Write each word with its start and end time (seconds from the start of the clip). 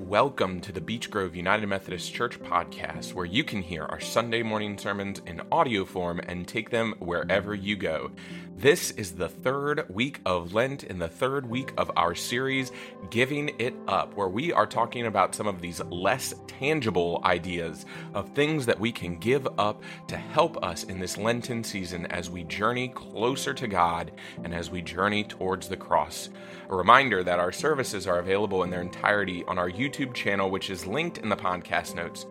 Welcome 0.00 0.60
to 0.60 0.70
the 0.70 0.80
Beech 0.80 1.10
Grove 1.10 1.34
United 1.34 1.66
Methodist 1.66 2.14
Church 2.14 2.40
podcast, 2.40 3.14
where 3.14 3.24
you 3.24 3.42
can 3.42 3.62
hear 3.62 3.82
our 3.82 3.98
Sunday 3.98 4.44
morning 4.44 4.78
sermons 4.78 5.20
in 5.26 5.42
audio 5.50 5.84
form 5.84 6.20
and 6.20 6.46
take 6.46 6.70
them 6.70 6.94
wherever 7.00 7.52
you 7.52 7.74
go. 7.74 8.12
This 8.58 8.90
is 8.90 9.12
the 9.12 9.28
third 9.28 9.84
week 9.88 10.20
of 10.26 10.52
Lent 10.52 10.82
and 10.82 11.00
the 11.00 11.06
third 11.06 11.48
week 11.48 11.72
of 11.78 11.92
our 11.96 12.16
series, 12.16 12.72
Giving 13.08 13.52
It 13.60 13.72
Up, 13.86 14.16
where 14.16 14.26
we 14.26 14.52
are 14.52 14.66
talking 14.66 15.06
about 15.06 15.32
some 15.32 15.46
of 15.46 15.60
these 15.60 15.80
less 15.92 16.34
tangible 16.48 17.20
ideas 17.22 17.86
of 18.14 18.30
things 18.30 18.66
that 18.66 18.80
we 18.80 18.90
can 18.90 19.16
give 19.16 19.46
up 19.60 19.84
to 20.08 20.16
help 20.16 20.60
us 20.64 20.82
in 20.82 20.98
this 20.98 21.16
Lenten 21.16 21.62
season 21.62 22.06
as 22.06 22.30
we 22.30 22.42
journey 22.42 22.88
closer 22.88 23.54
to 23.54 23.68
God 23.68 24.10
and 24.42 24.52
as 24.52 24.72
we 24.72 24.82
journey 24.82 25.22
towards 25.22 25.68
the 25.68 25.76
cross. 25.76 26.28
A 26.68 26.74
reminder 26.74 27.22
that 27.22 27.38
our 27.38 27.52
services 27.52 28.08
are 28.08 28.18
available 28.18 28.64
in 28.64 28.70
their 28.70 28.82
entirety 28.82 29.44
on 29.44 29.56
our 29.56 29.70
YouTube 29.70 30.14
channel, 30.14 30.50
which 30.50 30.68
is 30.68 30.84
linked 30.84 31.18
in 31.18 31.28
the 31.28 31.36
podcast 31.36 31.94
notes. 31.94 32.26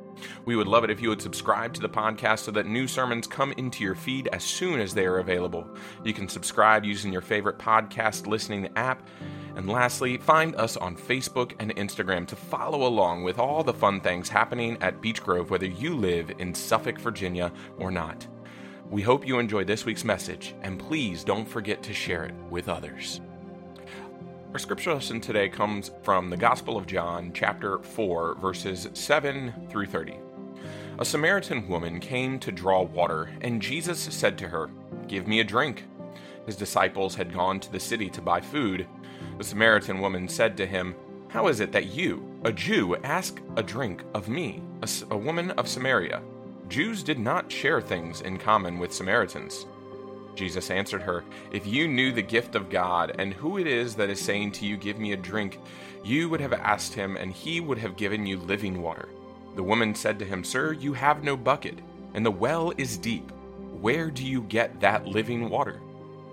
We 0.46 0.56
would 0.56 0.68
love 0.68 0.84
it 0.84 0.90
if 0.90 1.02
you 1.02 1.10
would 1.10 1.22
subscribe 1.22 1.74
to 1.74 1.82
the 1.82 1.90
podcast 1.90 2.40
so 2.40 2.52
that 2.52 2.66
new 2.66 2.88
sermons 2.88 3.28
come 3.28 3.52
into 3.54 3.84
your 3.84 3.96
feed 3.96 4.28
as 4.32 4.44
soon 4.44 4.80
as 4.80 4.94
they 4.94 5.06
are 5.06 5.20
available. 5.20 5.68
You 6.04 6.14
can 6.14 6.28
subscribe 6.30 6.86
using 6.86 7.12
your 7.12 7.22
favorite 7.22 7.58
podcast 7.58 8.28
listening 8.28 8.70
app. 8.76 9.08
And 9.56 9.68
lastly, 9.68 10.18
find 10.18 10.56
us 10.56 10.78
on 10.78 10.96
Facebook 10.96 11.54
and 11.60 11.76
Instagram 11.76 12.28
to 12.28 12.36
follow 12.36 12.88
along 12.88 13.24
with 13.24 13.40
all 13.40 13.64
the 13.64 13.74
fun 13.74 14.02
things 14.02 14.30
happening 14.30 14.78
at 14.82 15.02
Beech 15.02 15.24
Grove, 15.24 15.50
whether 15.50 15.66
you 15.66 15.96
live 15.96 16.32
in 16.38 16.54
Suffolk, 16.54 17.00
Virginia 17.00 17.52
or 17.78 17.90
not. 17.90 18.28
We 18.90 19.02
hope 19.02 19.28
you 19.28 19.40
enjoy 19.40 19.66
this 19.66 19.84
week's 19.84 20.06
message, 20.06 20.56
and 20.62 20.80
please 20.80 21.24
don't 21.24 21.48
forget 21.48 21.84
to 21.84 21.94
share 21.94 22.24
it 22.24 22.36
with 22.50 22.70
others. 22.70 23.20
Our 24.58 24.62
scripture 24.62 24.96
lesson 24.96 25.22
today 25.22 25.50
comes 25.50 25.92
from 26.02 26.32
the 26.32 26.36
Gospel 26.36 26.78
of 26.78 26.88
John, 26.88 27.30
chapter 27.32 27.78
4, 27.78 28.38
verses 28.40 28.90
7 28.92 29.54
through 29.70 29.86
30. 29.86 30.18
A 30.98 31.06
Samaritan 31.06 31.68
woman 31.68 32.00
came 32.00 32.40
to 32.40 32.52
draw 32.52 32.82
water, 32.82 33.30
and 33.42 33.62
Jesus 33.62 34.00
said 34.00 34.36
to 34.40 34.48
her, 34.48 34.72
Give 35.08 35.28
me 35.28 35.42
a 35.42 35.44
drink. 35.44 35.84
His 36.48 36.56
disciples 36.56 37.14
had 37.14 37.36
gone 37.36 37.60
to 37.60 37.72
the 37.72 37.80
city 37.80 38.10
to 38.10 38.20
buy 38.20 38.42
food. 38.42 38.88
The 39.38 39.44
Samaritan 39.44 40.00
woman 40.00 40.28
said 40.28 40.58
to 40.58 40.66
him, 40.66 40.96
How 41.28 41.50
is 41.50 41.60
it 41.60 41.72
that 41.74 41.94
you, 41.94 42.28
a 42.44 42.52
Jew, 42.52 42.96
ask 43.04 43.40
a 43.58 43.62
drink 43.62 44.02
of 44.16 44.28
me, 44.28 44.64
a, 44.82 44.90
a 45.12 45.18
woman 45.18 45.52
of 45.52 45.68
Samaria? 45.68 46.24
Jews 46.68 47.04
did 47.04 47.20
not 47.20 47.52
share 47.52 47.80
things 47.80 48.22
in 48.22 48.40
common 48.40 48.80
with 48.80 48.92
Samaritans. 48.92 49.68
Jesus 50.38 50.70
answered 50.70 51.02
her, 51.02 51.24
If 51.52 51.66
you 51.66 51.88
knew 51.88 52.14
the 52.14 52.22
gift 52.22 52.56
of 52.56 52.70
God 52.70 53.16
and 53.18 53.34
who 53.34 53.58
it 53.58 53.66
is 53.66 53.96
that 53.96 54.10
is 54.10 54.22
saying 54.22 54.52
to 54.54 54.66
you, 54.66 54.78
Give 54.78 55.00
me 55.00 55.12
a 55.14 55.18
drink, 55.18 55.60
you 56.04 56.30
would 56.30 56.40
have 56.40 56.54
asked 56.54 56.94
him, 56.94 57.18
and 57.18 57.34
he 57.34 57.60
would 57.60 57.80
have 57.80 57.98
given 57.98 58.26
you 58.26 58.38
living 58.38 58.82
water. 58.82 59.10
The 59.56 59.64
woman 59.64 59.96
said 59.96 60.20
to 60.20 60.26
him, 60.26 60.44
Sir, 60.44 60.74
you 60.74 60.94
have 60.94 61.24
no 61.24 61.36
bucket, 61.36 61.80
and 62.14 62.24
the 62.24 62.32
well 62.32 62.72
is 62.78 62.98
deep. 62.98 63.32
Where 63.82 64.12
do 64.12 64.24
you 64.24 64.44
get 64.44 64.80
that 64.80 65.08
living 65.08 65.50
water? 65.50 65.82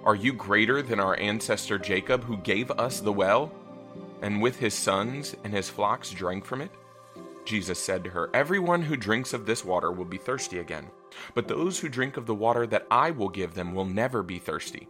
Are 0.05 0.15
you 0.15 0.35
greater 0.35 0.83
than 0.83 1.01
our 1.01 1.19
ancestor 1.19 1.79
Jacob, 1.79 2.25
who 2.25 2.37
gave 2.37 2.71
us 2.73 3.01
the 3.01 3.13
well, 3.13 3.51
and 4.21 4.43
with 4.43 4.59
his 4.59 4.75
sons 4.75 5.35
and 5.45 5.53
his 5.53 5.71
flocks 5.71 6.11
drank 6.11 6.45
from 6.45 6.61
it? 6.61 6.71
Jesus 7.47 7.79
said 7.79 8.05
to 8.05 8.11
her, 8.11 8.29
Everyone 8.35 8.83
who 8.83 8.97
drinks 8.97 9.33
of 9.33 9.47
this 9.47 9.65
water 9.65 9.91
will 9.91 10.05
be 10.05 10.19
thirsty 10.19 10.59
again. 10.59 10.91
But 11.35 11.49
those 11.49 11.79
who 11.79 11.89
drink 11.89 12.17
of 12.17 12.27
the 12.27 12.35
water 12.35 12.67
that 12.67 12.87
I 12.91 13.11
will 13.11 13.29
give 13.29 13.55
them 13.55 13.75
will 13.75 13.85
never 13.85 14.23
be 14.23 14.39
thirsty. 14.39 14.89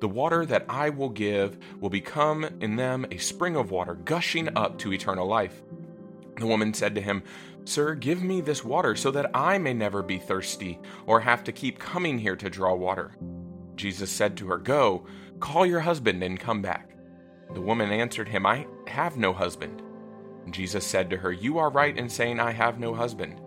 The 0.00 0.08
water 0.08 0.46
that 0.46 0.66
I 0.68 0.90
will 0.90 1.08
give 1.08 1.58
will 1.80 1.90
become 1.90 2.44
in 2.60 2.76
them 2.76 3.06
a 3.10 3.18
spring 3.18 3.56
of 3.56 3.70
water, 3.70 3.94
gushing 3.94 4.56
up 4.56 4.78
to 4.78 4.92
eternal 4.92 5.26
life. 5.26 5.62
The 6.38 6.46
woman 6.46 6.74
said 6.74 6.94
to 6.94 7.00
him, 7.00 7.22
Sir, 7.64 7.94
give 7.94 8.22
me 8.22 8.40
this 8.40 8.64
water 8.64 8.94
so 8.94 9.10
that 9.10 9.30
I 9.34 9.58
may 9.58 9.74
never 9.74 10.02
be 10.02 10.18
thirsty 10.18 10.78
or 11.06 11.20
have 11.20 11.42
to 11.44 11.52
keep 11.52 11.78
coming 11.78 12.18
here 12.18 12.36
to 12.36 12.50
draw 12.50 12.74
water. 12.74 13.16
Jesus 13.74 14.10
said 14.10 14.36
to 14.36 14.48
her, 14.48 14.58
Go, 14.58 15.06
call 15.40 15.66
your 15.66 15.80
husband 15.80 16.22
and 16.22 16.38
come 16.38 16.62
back. 16.62 16.90
The 17.54 17.60
woman 17.60 17.90
answered 17.90 18.28
him, 18.28 18.46
I 18.46 18.66
have 18.86 19.16
no 19.16 19.32
husband. 19.32 19.82
Jesus 20.50 20.86
said 20.86 21.10
to 21.10 21.16
her, 21.16 21.32
You 21.32 21.58
are 21.58 21.70
right 21.70 21.96
in 21.96 22.08
saying, 22.08 22.38
I 22.38 22.52
have 22.52 22.78
no 22.78 22.94
husband. 22.94 23.40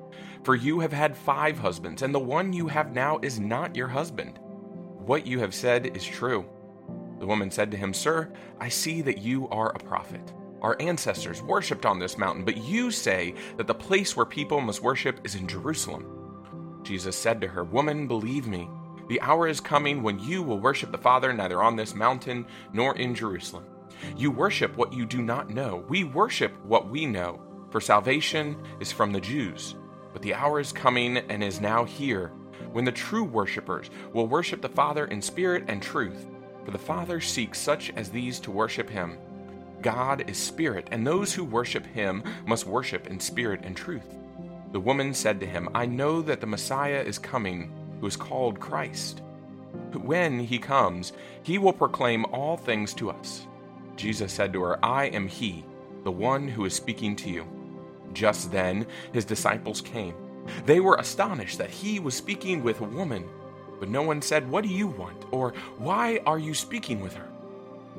For 0.44 0.56
you 0.56 0.80
have 0.80 0.94
had 0.94 1.18
five 1.18 1.60
husbands, 1.60 2.02
and 2.02 2.14
the 2.14 2.20
one 2.20 2.54
you 2.54 2.68
have 2.68 2.94
now 2.94 3.20
is 3.22 3.40
not 3.40 3.76
your 3.76 3.88
husband. 3.88 4.40
What 5.06 5.28
you 5.28 5.40
have 5.40 5.54
said 5.54 5.98
is 5.98 6.06
true. 6.06 6.46
The 7.20 7.28
woman 7.28 7.52
said 7.52 7.72
to 7.72 7.78
him, 7.78 7.94
Sir, 7.94 8.32
I 8.60 8.70
see 8.70 9.02
that 9.02 9.18
you 9.18 9.50
are 9.50 9.70
a 9.70 9.80
prophet. 9.80 10.34
Our 10.62 10.78
ancestors 10.80 11.42
worshipped 11.42 11.86
on 11.86 12.00
this 12.00 12.18
mountain, 12.18 12.46
but 12.46 12.58
you 12.58 12.92
say 12.92 13.34
that 13.58 13.68
the 13.68 13.74
place 13.74 14.16
where 14.16 14.26
people 14.26 14.62
must 14.62 14.84
worship 14.84 15.20
is 15.24 15.36
in 15.36 15.48
Jerusalem. 15.48 16.82
Jesus 16.84 17.16
said 17.16 17.42
to 17.42 17.48
her, 17.48 17.64
Woman, 17.64 18.08
believe 18.08 18.48
me, 18.48 18.70
the 19.08 19.22
hour 19.22 19.48
is 19.48 19.60
coming 19.60 20.04
when 20.04 20.20
you 20.20 20.44
will 20.44 20.60
worship 20.60 20.92
the 20.92 20.98
Father 20.98 21.34
neither 21.34 21.62
on 21.62 21.76
this 21.76 21.96
mountain 21.96 22.46
nor 22.74 22.96
in 22.96 23.16
Jerusalem. 23.16 23.66
You 24.16 24.32
worship 24.32 24.78
what 24.78 24.94
you 24.94 25.06
do 25.06 25.22
not 25.22 25.50
know. 25.50 25.84
We 25.90 26.04
worship 26.04 26.54
what 26.64 26.90
we 26.90 27.06
know, 27.06 27.42
for 27.72 27.82
salvation 27.82 28.56
is 28.80 28.92
from 28.92 29.12
the 29.12 29.20
Jews. 29.20 29.76
But 30.14 30.22
the 30.22 30.34
hour 30.34 30.60
is 30.60 30.72
coming 30.72 31.18
and 31.18 31.44
is 31.44 31.62
now 31.62 31.86
here 31.86 32.32
when 32.72 32.86
the 32.86 32.92
true 32.92 33.24
worshippers 33.24 33.90
will 34.14 34.28
worship 34.28 34.62
the 34.62 34.70
Father 34.70 35.06
in 35.06 35.22
spirit 35.22 35.66
and 35.68 35.82
truth, 35.82 36.28
for 36.66 36.72
the 36.72 36.78
Father 36.78 37.20
seeks 37.20 37.60
such 37.60 37.92
as 37.96 38.10
these 38.10 38.40
to 38.42 38.52
worship 38.52 38.90
him. 38.90 39.18
God 39.82 40.30
is 40.30 40.38
spirit, 40.38 40.88
and 40.92 41.06
those 41.06 41.34
who 41.34 41.44
worship 41.44 41.86
him 41.86 42.24
must 42.46 42.66
worship 42.66 43.08
in 43.08 43.20
spirit 43.20 43.62
and 43.64 43.76
truth. 43.76 44.18
The 44.72 44.80
woman 44.80 45.14
said 45.14 45.40
to 45.40 45.46
him, 45.46 45.70
I 45.74 45.86
know 45.86 46.22
that 46.22 46.42
the 46.42 46.48
Messiah 46.48 47.02
is 47.02 47.18
coming, 47.18 47.72
who 48.00 48.08
is 48.08 48.16
called 48.16 48.60
Christ. 48.60 49.22
When 49.94 50.40
he 50.40 50.60
comes, 50.60 51.14
he 51.44 51.58
will 51.58 51.74
proclaim 51.74 52.26
all 52.26 52.58
things 52.58 52.94
to 52.96 53.10
us. 53.10 53.48
Jesus 53.96 54.32
said 54.32 54.54
to 54.54 54.62
her, 54.62 54.86
I 54.86 55.06
am 55.06 55.28
he, 55.28 55.66
the 56.04 56.12
one 56.12 56.48
who 56.48 56.66
is 56.66 56.74
speaking 56.74 57.16
to 57.18 57.30
you. 57.30 57.48
Just 58.14 58.52
then, 58.52 58.88
his 59.14 59.26
disciples 59.26 59.82
came. 59.82 60.16
They 60.66 60.80
were 60.80 60.96
astonished 60.96 61.58
that 61.58 61.70
he 61.70 62.00
was 62.00 62.16
speaking 62.16 62.64
with 62.64 62.82
a 62.82 62.86
woman, 62.86 63.28
but 63.80 63.90
no 63.90 64.02
one 64.02 64.22
said, 64.22 64.50
What 64.50 64.64
do 64.64 64.70
you 64.70 64.88
want? 64.88 65.26
or 65.32 65.54
Why 65.78 66.20
are 66.26 66.40
you 66.40 66.54
speaking 66.54 67.00
with 67.00 67.14
her? 67.14 67.28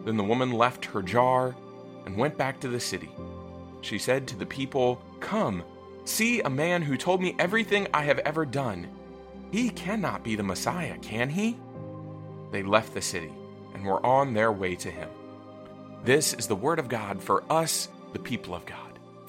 Then 0.05 0.17
the 0.17 0.25
woman 0.25 0.53
left 0.53 0.85
her 0.87 1.03
jar 1.03 1.55
and 2.07 2.17
went 2.17 2.37
back 2.37 2.61
to 2.61 2.69
the 2.69 2.81
city. 2.81 3.11
She 3.83 3.99
said 3.99 4.27
to 4.29 4.37
the 4.37 4.47
people, 4.47 5.03
Come, 5.21 5.63
see 6.05 6.41
a 6.41 6.51
man 6.51 6.83
who 6.83 6.97
told 6.97 7.21
me 7.23 7.37
everything 7.39 7.87
I 7.95 8.03
have 8.03 8.19
ever 8.21 8.45
done. 8.45 8.89
He 9.51 9.71
cannot 9.71 10.23
be 10.23 10.37
the 10.37 10.43
Messiah, 10.43 10.97
can 10.99 11.29
he? 11.29 11.59
They 12.51 12.63
left 12.63 12.95
the 12.95 13.03
city 13.03 13.33
and 13.75 13.85
were 13.85 14.05
on 14.05 14.33
their 14.35 14.53
way 14.53 14.75
to 14.77 14.91
him. 14.91 15.09
This 16.05 16.35
is 16.35 16.47
the 16.47 16.57
word 16.57 16.79
of 16.79 16.89
God 16.89 17.23
for 17.23 17.45
us, 17.51 17.89
the 18.13 18.19
people 18.19 18.55
of 18.55 18.65
God. 18.67 18.90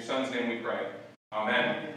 Your 0.00 0.06
Son's 0.06 0.32
name 0.32 0.48
we 0.48 0.56
pray. 0.56 0.86
Amen. 1.32 1.92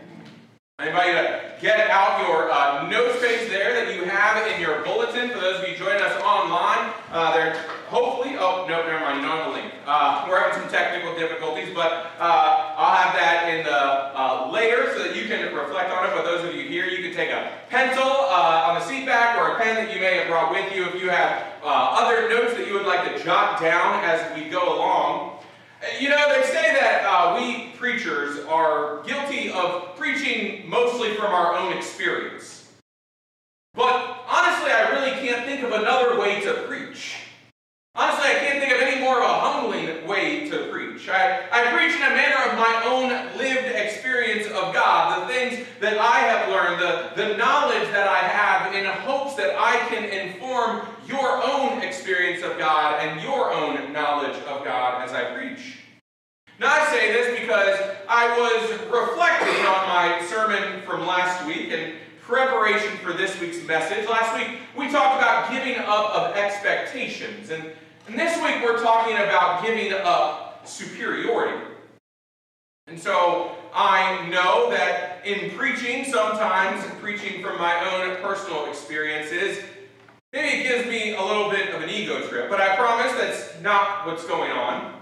I 0.78 0.88
invite 0.88 1.08
you 1.08 1.14
to 1.14 1.42
get 1.62 1.90
out 1.90 2.20
your 2.28 2.52
uh, 2.52 2.90
note 2.90 3.16
space 3.20 3.48
there 3.48 3.74
that 3.74 3.96
you 3.96 4.04
have 4.04 4.46
in 4.52 4.60
your 4.60 4.84
bulletin. 4.84 5.30
For 5.30 5.40
those 5.40 5.64
of 5.64 5.70
you 5.70 5.78
joining 5.78 6.02
us 6.02 6.22
online, 6.22 6.92
uh, 7.12 7.32
there 7.34 7.56
hopefully, 7.88 8.36
oh, 8.38 8.66
no, 8.68 8.84
never 8.84 9.00
mind, 9.00 9.22
you 9.22 9.28
don't 9.28 9.38
have 9.38 9.48
a 9.48 9.52
link. 9.52 9.72
Uh, 9.88 10.26
we're 10.28 10.38
having 10.38 10.60
some 10.60 10.70
technical 10.70 11.16
difficulties, 11.16 11.70
but 11.74 12.12
uh, 12.20 12.76
I'll 12.76 12.98
have 12.98 13.16
that 13.16 13.48
in 13.48 13.64
the 13.64 13.72
uh, 13.72 14.52
later 14.52 14.92
so 14.98 15.04
that 15.04 15.16
you 15.16 15.30
can 15.30 15.56
reflect 15.56 15.90
on 15.92 16.04
it. 16.04 16.12
But 16.14 16.26
those 16.26 16.44
of 16.44 16.54
you 16.54 16.68
here, 16.68 16.88
you 16.88 17.08
can 17.08 17.16
take 17.16 17.30
a 17.30 17.54
pencil 17.70 18.04
uh, 18.04 18.68
on 18.68 18.76
the 18.76 18.86
seat 18.86 19.06
back 19.06 19.38
or 19.38 19.56
a 19.56 19.64
pen 19.64 19.76
that 19.76 19.96
you 19.96 20.02
may 20.02 20.18
have 20.18 20.28
brought 20.28 20.52
with 20.52 20.76
you 20.76 20.84
if 20.88 21.02
you 21.02 21.10
have 21.10 21.54
other 21.64 22.28
notes 22.28 22.54
that 22.56 22.68
you 22.68 22.74
would 22.74 22.86
like 22.86 23.16
to 23.16 23.24
jot 23.24 23.62
down 23.62 24.04
as 24.04 24.20
we 24.36 24.50
go 24.50 24.76
along. 24.76 25.33
You 26.00 26.10
know, 26.10 26.30
they 26.30 26.44
say 26.48 26.74
that 26.80 27.04
uh, 27.06 27.38
we 27.40 27.70
preachers 27.78 28.40
are 28.46 29.04
guilty 29.04 29.52
of 29.52 29.96
preaching 29.98 30.70
mostly 30.70 31.14
from 31.16 31.34
our 31.34 31.56
own 31.56 31.74
experience. 31.74 32.72
But 33.74 34.24
honestly, 34.28 34.72
I 34.72 34.92
really 34.92 35.12
can't 35.12 35.46
think 35.46 35.64
of 35.64 35.72
another 35.72 36.18
way 36.18 36.42
to 36.42 36.54
preach. 36.68 37.16
Honestly, 37.96 38.26
I 38.26 38.36
can't 38.36 38.60
think 38.60 38.74
of 38.74 38.82
any 38.82 39.02
more 39.02 39.18
of 39.18 39.30
a 39.30 39.40
humbling 39.40 40.08
way 40.08 40.50
to 40.50 40.68
preach. 40.72 41.10
I, 41.10 41.48
I 41.52 41.76
preach 41.76 41.96
in 41.96 42.02
a 42.02 42.10
manner 42.10 42.50
of 42.50 42.58
my 42.58 42.84
own 42.86 43.38
lived 43.38 43.68
experience 43.68 44.48
of 44.48 44.74
God, 44.74 45.22
the 45.22 45.34
things 45.34 45.68
that 45.80 45.98
I 45.98 46.20
have 46.20 46.50
learned, 46.50 46.82
the, 46.82 47.12
the 47.22 47.38
knowledge 47.38 47.88
that 47.90 48.08
I 48.08 48.20
have 48.20 48.74
in 48.74 48.86
hopes 48.86 49.36
that 49.36 49.56
I 49.60 49.78
can 49.90 50.06
inform 50.06 50.88
your 51.06 51.44
own 51.44 51.82
experience 51.82 52.42
of 52.44 52.58
God 52.58 53.00
and 53.02 53.22
your 53.22 53.43
preparation 62.26 62.98
for 62.98 63.14
this 63.14 63.40
week's 63.40 63.66
message. 63.68 64.08
Last 64.08 64.38
week, 64.38 64.60
we 64.78 64.90
talked 64.90 65.22
about 65.22 65.52
giving 65.52 65.78
up 65.80 66.12
of 66.16 66.36
expectations. 66.36 67.50
And, 67.50 67.72
and 68.08 68.18
this 68.18 68.42
week, 68.42 68.64
we're 68.64 68.82
talking 68.82 69.16
about 69.16 69.64
giving 69.64 69.94
up 69.94 70.66
superiority. 70.66 71.66
And 72.88 73.00
so, 73.00 73.56
I 73.74 74.28
know 74.30 74.70
that 74.70 75.26
in 75.26 75.52
preaching, 75.52 76.06
sometimes 76.06 76.84
preaching 77.02 77.42
from 77.42 77.58
my 77.58 77.74
own 77.92 78.16
personal 78.22 78.68
experiences, 78.68 79.64
maybe 80.32 80.60
it 80.60 80.64
gives 80.64 80.88
me 80.88 81.16
a 81.16 81.22
little 81.22 81.50
bit 81.50 81.74
of 81.74 81.82
an 81.82 81.90
ego 81.90 82.26
trip, 82.28 82.50
but 82.50 82.62
I 82.62 82.76
promise 82.76 83.12
that's 83.14 83.62
not 83.62 84.06
what's 84.06 84.26
going 84.26 84.52
on. 84.52 84.94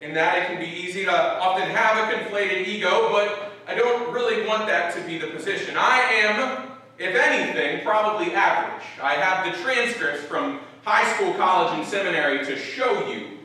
In 0.00 0.12
that 0.14 0.38
it 0.38 0.46
can 0.46 0.58
be 0.58 0.66
easy 0.66 1.04
to 1.04 1.40
often 1.40 1.68
have 1.70 2.08
a 2.08 2.12
conflated 2.12 2.66
ego, 2.66 3.08
but 3.10 3.43
I 3.66 3.74
don't 3.74 4.12
really 4.12 4.46
want 4.46 4.66
that 4.66 4.94
to 4.94 5.00
be 5.02 5.18
the 5.18 5.28
position. 5.28 5.76
I 5.78 6.00
am, 6.12 6.70
if 6.98 7.14
anything, 7.14 7.82
probably 7.82 8.34
average. 8.34 8.84
I 9.02 9.14
have 9.14 9.52
the 9.52 9.62
transcripts 9.62 10.22
from 10.22 10.60
high 10.84 11.10
school, 11.14 11.32
college, 11.34 11.78
and 11.78 11.86
seminary 11.86 12.44
to 12.44 12.56
show 12.56 13.08
you 13.08 13.38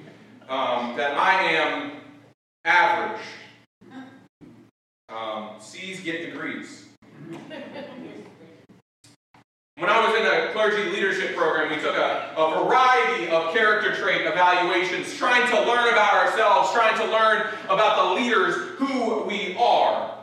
um, 0.49 0.97
that 0.97 1.17
I 1.17 1.41
am 1.53 1.91
average. 2.65 3.21
Um, 5.07 5.51
C's 5.59 6.01
get 6.01 6.25
degrees. 6.25 6.87
When 9.79 9.89
I 9.89 10.05
was 10.05 10.19
in 10.19 10.25
a 10.27 10.51
clergy 10.51 10.89
leadership 10.89 11.37
program, 11.37 11.69
we 11.69 11.81
took 11.81 11.95
a, 11.95 12.33
a, 12.35 12.65
variety 12.65 13.31
of 13.31 13.53
character 13.53 13.95
trait 13.95 14.25
evaluations, 14.25 15.15
trying 15.15 15.49
to 15.51 15.55
learn 15.55 15.93
about 15.93 16.15
ourselves, 16.15 16.73
trying 16.73 16.97
to 16.97 17.05
learn 17.05 17.47
about 17.69 17.95
the 17.95 18.21
leaders 18.21 18.55
who 18.77 19.23
we 19.23 19.55
are. 19.57 20.17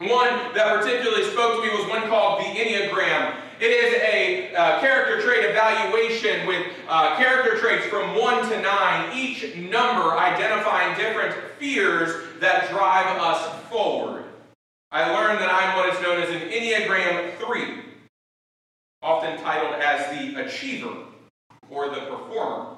One 0.00 0.52
that 0.52 0.80
particularly 0.80 1.30
spoke 1.30 1.62
to 1.62 1.62
me 1.62 1.76
was 1.78 1.88
one 1.88 2.08
called 2.08 2.40
the 2.40 2.46
Enneagram. 2.46 3.36
It 3.60 3.70
is 3.70 3.94
a 4.02 4.52
uh, 4.56 4.80
character 4.80 5.22
trait 5.22 5.44
evaluation 5.44 6.48
with 6.48 6.66
uh, 6.88 7.16
character 7.18 7.56
traits 7.56 7.86
from 7.86 8.16
1 8.16 8.50
to 8.50 8.60
9, 8.60 9.16
each 9.16 9.54
number 9.54 10.18
identifying 10.18 10.98
different 10.98 11.36
fears 11.60 12.40
that 12.40 12.68
drive 12.70 13.06
us 13.20 13.62
forward. 13.70 14.24
I 14.90 15.12
learned 15.12 15.40
that 15.40 15.52
I'm 15.52 15.76
what 15.76 15.94
is 15.94 16.02
known 16.02 16.20
as 16.20 16.30
an 16.30 16.48
Enneagram 16.48 17.36
3, 17.38 17.87
often 19.02 19.38
titled 19.40 19.74
as 19.80 20.18
the 20.18 20.40
achiever 20.42 20.94
or 21.70 21.88
the 21.88 22.00
performer. 22.02 22.76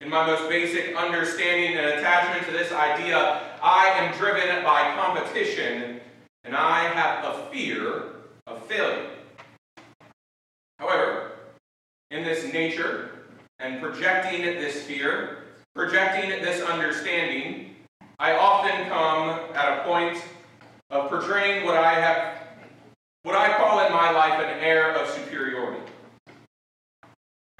In 0.00 0.10
my 0.10 0.26
most 0.26 0.48
basic 0.48 0.96
understanding 0.96 1.76
and 1.76 1.86
attachment 1.86 2.46
to 2.46 2.52
this 2.52 2.72
idea, 2.72 3.40
I 3.62 3.86
am 3.96 4.16
driven 4.16 4.62
by 4.62 4.94
competition 4.94 6.00
and 6.44 6.54
I 6.54 6.84
have 6.84 7.24
a 7.24 7.50
fear 7.50 8.04
of 8.46 8.64
failure. 8.66 9.10
However, 10.78 11.32
in 12.10 12.24
this 12.24 12.52
nature 12.52 13.10
and 13.58 13.82
projecting 13.82 14.42
this 14.42 14.82
fear, 14.84 15.38
projecting 15.74 16.30
this 16.42 16.62
understanding, 16.62 17.74
I 18.18 18.36
often 18.36 18.88
come 18.88 19.30
at 19.54 19.78
a 19.78 19.82
point 19.82 20.22
of 20.90 21.10
portraying 21.10 21.66
what 21.66 21.76
I 21.76 21.94
have, 21.94 22.37
what 23.28 23.36
I 23.36 23.58
call 23.58 23.84
in 23.84 23.92
my 23.92 24.10
life 24.10 24.40
an 24.40 24.58
air 24.64 24.94
of 24.94 25.06
superiority. 25.10 25.82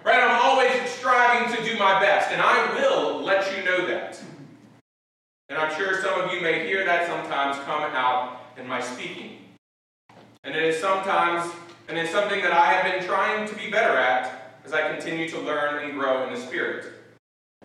Right? 0.02 0.18
I'm 0.18 0.40
always 0.42 0.72
striving 0.88 1.54
to 1.54 1.62
do 1.62 1.78
my 1.78 2.00
best, 2.00 2.30
and 2.30 2.40
I 2.40 2.72
will 2.72 3.22
let 3.22 3.54
you 3.54 3.62
know 3.62 3.86
that. 3.86 4.18
And 5.50 5.58
I'm 5.58 5.76
sure 5.76 6.00
some 6.00 6.18
of 6.22 6.32
you 6.32 6.40
may 6.40 6.66
hear 6.66 6.86
that 6.86 7.06
sometimes 7.06 7.62
come 7.66 7.82
out 7.82 8.40
in 8.56 8.66
my 8.66 8.80
speaking. 8.80 9.40
And 10.42 10.56
it 10.56 10.62
is 10.62 10.80
sometimes, 10.80 11.52
and 11.86 11.98
it's 11.98 12.12
something 12.12 12.40
that 12.40 12.52
I 12.52 12.72
have 12.72 12.90
been 12.90 13.06
trying 13.06 13.46
to 13.46 13.54
be 13.54 13.70
better 13.70 13.98
at 13.98 14.56
as 14.64 14.72
I 14.72 14.90
continue 14.90 15.28
to 15.28 15.38
learn 15.38 15.84
and 15.84 15.98
grow 15.98 16.26
in 16.26 16.32
the 16.32 16.40
Spirit. 16.40 16.94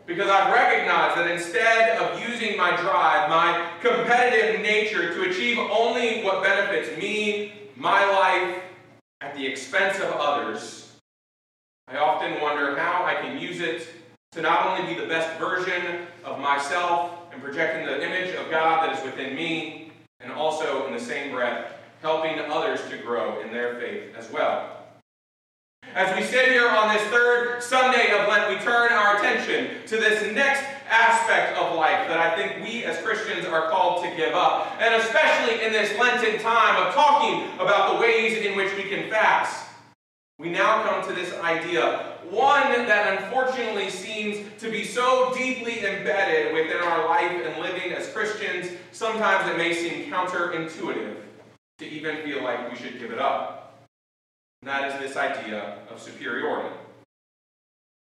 Because 0.06 0.30
I've 0.30 0.54
recognized 0.54 1.18
that 1.18 1.32
instead 1.32 1.98
of 2.00 2.22
using 2.30 2.58
my 2.58 2.76
drive, 2.76 3.30
my 3.30 3.70
competitive 3.80 4.60
nature 4.60 5.14
to 5.14 5.30
achieve 5.30 5.58
only 5.58 6.22
what 6.22 6.44
benefits 6.44 6.98
me, 6.98 7.63
my 7.84 8.10
life, 8.10 8.64
at 9.20 9.36
the 9.36 9.46
expense 9.46 9.98
of 9.98 10.10
others, 10.14 10.94
I 11.90 11.98
often 11.98 12.40
wonder 12.40 12.78
how 12.78 13.04
I 13.04 13.16
can 13.16 13.38
use 13.38 13.60
it 13.60 13.90
to 14.32 14.42
not 14.42 14.66
only 14.68 14.94
be 14.94 15.00
the 15.02 15.06
best 15.06 15.38
version 15.38 16.08
of 16.24 16.40
myself 16.40 17.12
and 17.34 17.44
projecting 17.44 17.86
the 17.86 18.02
image 18.02 18.34
of 18.36 18.50
God 18.50 18.88
that 18.88 18.98
is 18.98 19.04
within 19.04 19.36
me, 19.36 19.92
and 20.22 20.32
also 20.32 20.88
in 20.88 20.94
the 20.94 21.00
same 21.00 21.34
breath, 21.34 21.74
helping 22.02 22.40
others 22.40 22.80
to 22.90 22.98
grow 23.00 23.42
in 23.42 23.52
their 23.52 23.76
faith 23.76 24.16
as 24.18 24.32
well. 24.32 24.86
As 25.94 26.16
we 26.16 26.24
sit 26.24 26.48
here 26.54 26.70
on 26.70 26.94
this 26.94 27.04
third 27.10 27.62
Sunday 27.62 28.18
of 28.18 28.30
Lent, 28.30 28.50
we 28.50 28.64
turn 28.64 28.94
our 28.94 29.18
attention 29.18 29.86
to 29.88 29.98
this 29.98 30.34
next 30.34 30.64
aspect 30.94 31.58
of 31.58 31.76
life 31.76 32.08
that 32.08 32.20
I 32.20 32.36
think 32.36 32.64
we 32.64 32.84
as 32.84 33.02
Christians 33.02 33.46
are 33.46 33.70
called 33.70 34.04
to 34.04 34.16
give 34.16 34.34
up. 34.34 34.78
And 34.80 34.94
especially 35.02 35.66
in 35.66 35.74
this 35.74 35.98
Lenten 35.98 36.40
time 36.40 36.86
of 36.86 36.94
talking 36.94 37.50
about 37.56 37.94
the 37.94 38.00
ways 38.00 38.46
in 38.46 38.56
which 38.56 38.76
we 38.76 38.84
can 38.84 39.10
fast. 39.10 39.66
We 40.38 40.50
now 40.50 40.84
come 40.84 41.08
to 41.08 41.14
this 41.14 41.34
idea, 41.40 42.18
one 42.30 42.70
that 42.88 43.22
unfortunately 43.22 43.90
seems 43.90 44.46
to 44.62 44.70
be 44.70 44.84
so 44.84 45.34
deeply 45.36 45.86
embedded 45.86 46.54
within 46.54 46.78
our 46.78 47.08
life 47.08 47.32
and 47.32 47.62
living 47.62 47.94
as 47.94 48.12
Christians, 48.12 48.72
sometimes 48.92 49.50
it 49.50 49.58
may 49.58 49.74
seem 49.74 50.12
counterintuitive 50.12 51.18
to 51.80 51.86
even 51.86 52.18
feel 52.24 52.44
like 52.44 52.72
we 52.72 52.78
should 52.78 53.00
give 53.00 53.12
it 53.12 53.20
up. 53.20 53.88
And 54.62 54.70
that 54.70 54.92
is 54.92 55.00
this 55.00 55.18
idea 55.18 55.80
of 55.90 56.02
superiority. 56.02 56.76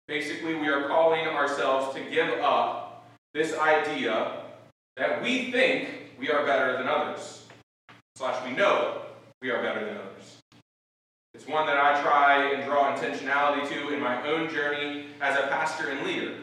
Basically, 0.09 0.55
we 0.55 0.69
are 0.69 0.89
calling 0.89 1.27
ourselves 1.27 1.95
to 1.95 2.11
give 2.11 2.29
up 2.41 2.82
this 3.35 3.57
idea 3.59 4.43
that 4.97 5.23
we 5.23 5.51
think 5.51 6.13
we 6.19 6.31
are 6.31 6.45
better 6.45 6.77
than 6.77 6.87
others, 6.87 7.47
slash, 8.17 8.45
we 8.47 8.55
know 8.55 9.03
we 9.41 9.51
are 9.51 9.63
better 9.63 9.85
than 9.85 9.97
others. 9.97 10.39
It's 11.35 11.47
one 11.47 11.67
that 11.67 11.79
I 11.79 12.01
try 12.03 12.53
and 12.53 12.65
draw 12.65 12.95
intentionality 12.95 13.69
to 13.71 13.95
in 13.95 14.01
my 14.01 14.27
own 14.27 14.51
journey 14.51 15.07
as 15.21 15.39
a 15.39 15.49
pastor 15.49 15.89
and 15.89 16.07
leader 16.07 16.35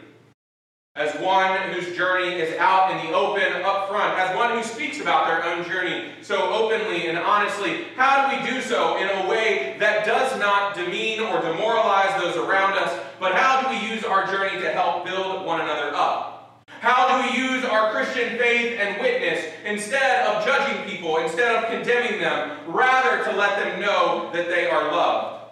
as 1.00 1.16
one 1.22 1.72
whose 1.72 1.96
journey 1.96 2.36
is 2.36 2.58
out 2.58 2.92
in 2.92 2.98
the 3.06 3.14
open 3.16 3.62
up 3.64 3.88
front, 3.88 4.20
as 4.20 4.36
one 4.36 4.52
who 4.52 4.62
speaks 4.62 5.00
about 5.00 5.28
their 5.28 5.46
own 5.46 5.64
journey 5.64 6.12
so 6.22 6.52
openly 6.52 7.08
and 7.08 7.18
honestly, 7.18 7.86
how 7.96 8.30
do 8.30 8.36
we 8.36 8.52
do 8.52 8.62
so 8.62 8.98
in 8.98 9.08
a 9.08 9.30
way 9.30 9.78
that 9.80 10.06
does 10.06 10.38
not 10.38 10.76
demean 10.76 11.22
or 11.22 11.42
demoralize 11.42 12.20
those 12.20 12.36
around 12.36 12.74
us, 12.74 13.00
but 13.18 13.34
how 13.34 13.62
do 13.62 13.70
we 13.70 13.94
use 13.94 14.04
our 14.04 14.26
journey 14.28 14.60
to 14.62 14.72
help 14.72 15.06
build 15.06 15.46
one 15.46 15.62
another 15.62 15.92
up? 15.96 16.66
How 16.68 17.08
do 17.08 17.30
we 17.30 17.38
use 17.48 17.64
our 17.64 17.89
Christian 18.00 18.38
faith 18.38 18.80
and 18.80 19.02
witness 19.02 19.44
instead 19.66 20.26
of 20.26 20.46
judging 20.46 20.90
people, 20.90 21.18
instead 21.18 21.54
of 21.54 21.70
condemning 21.70 22.22
them, 22.22 22.58
rather 22.68 23.26
to 23.26 23.36
let 23.36 23.62
them 23.62 23.82
know 23.82 24.30
that 24.32 24.48
they 24.48 24.70
are 24.70 24.90
loved? 24.90 25.52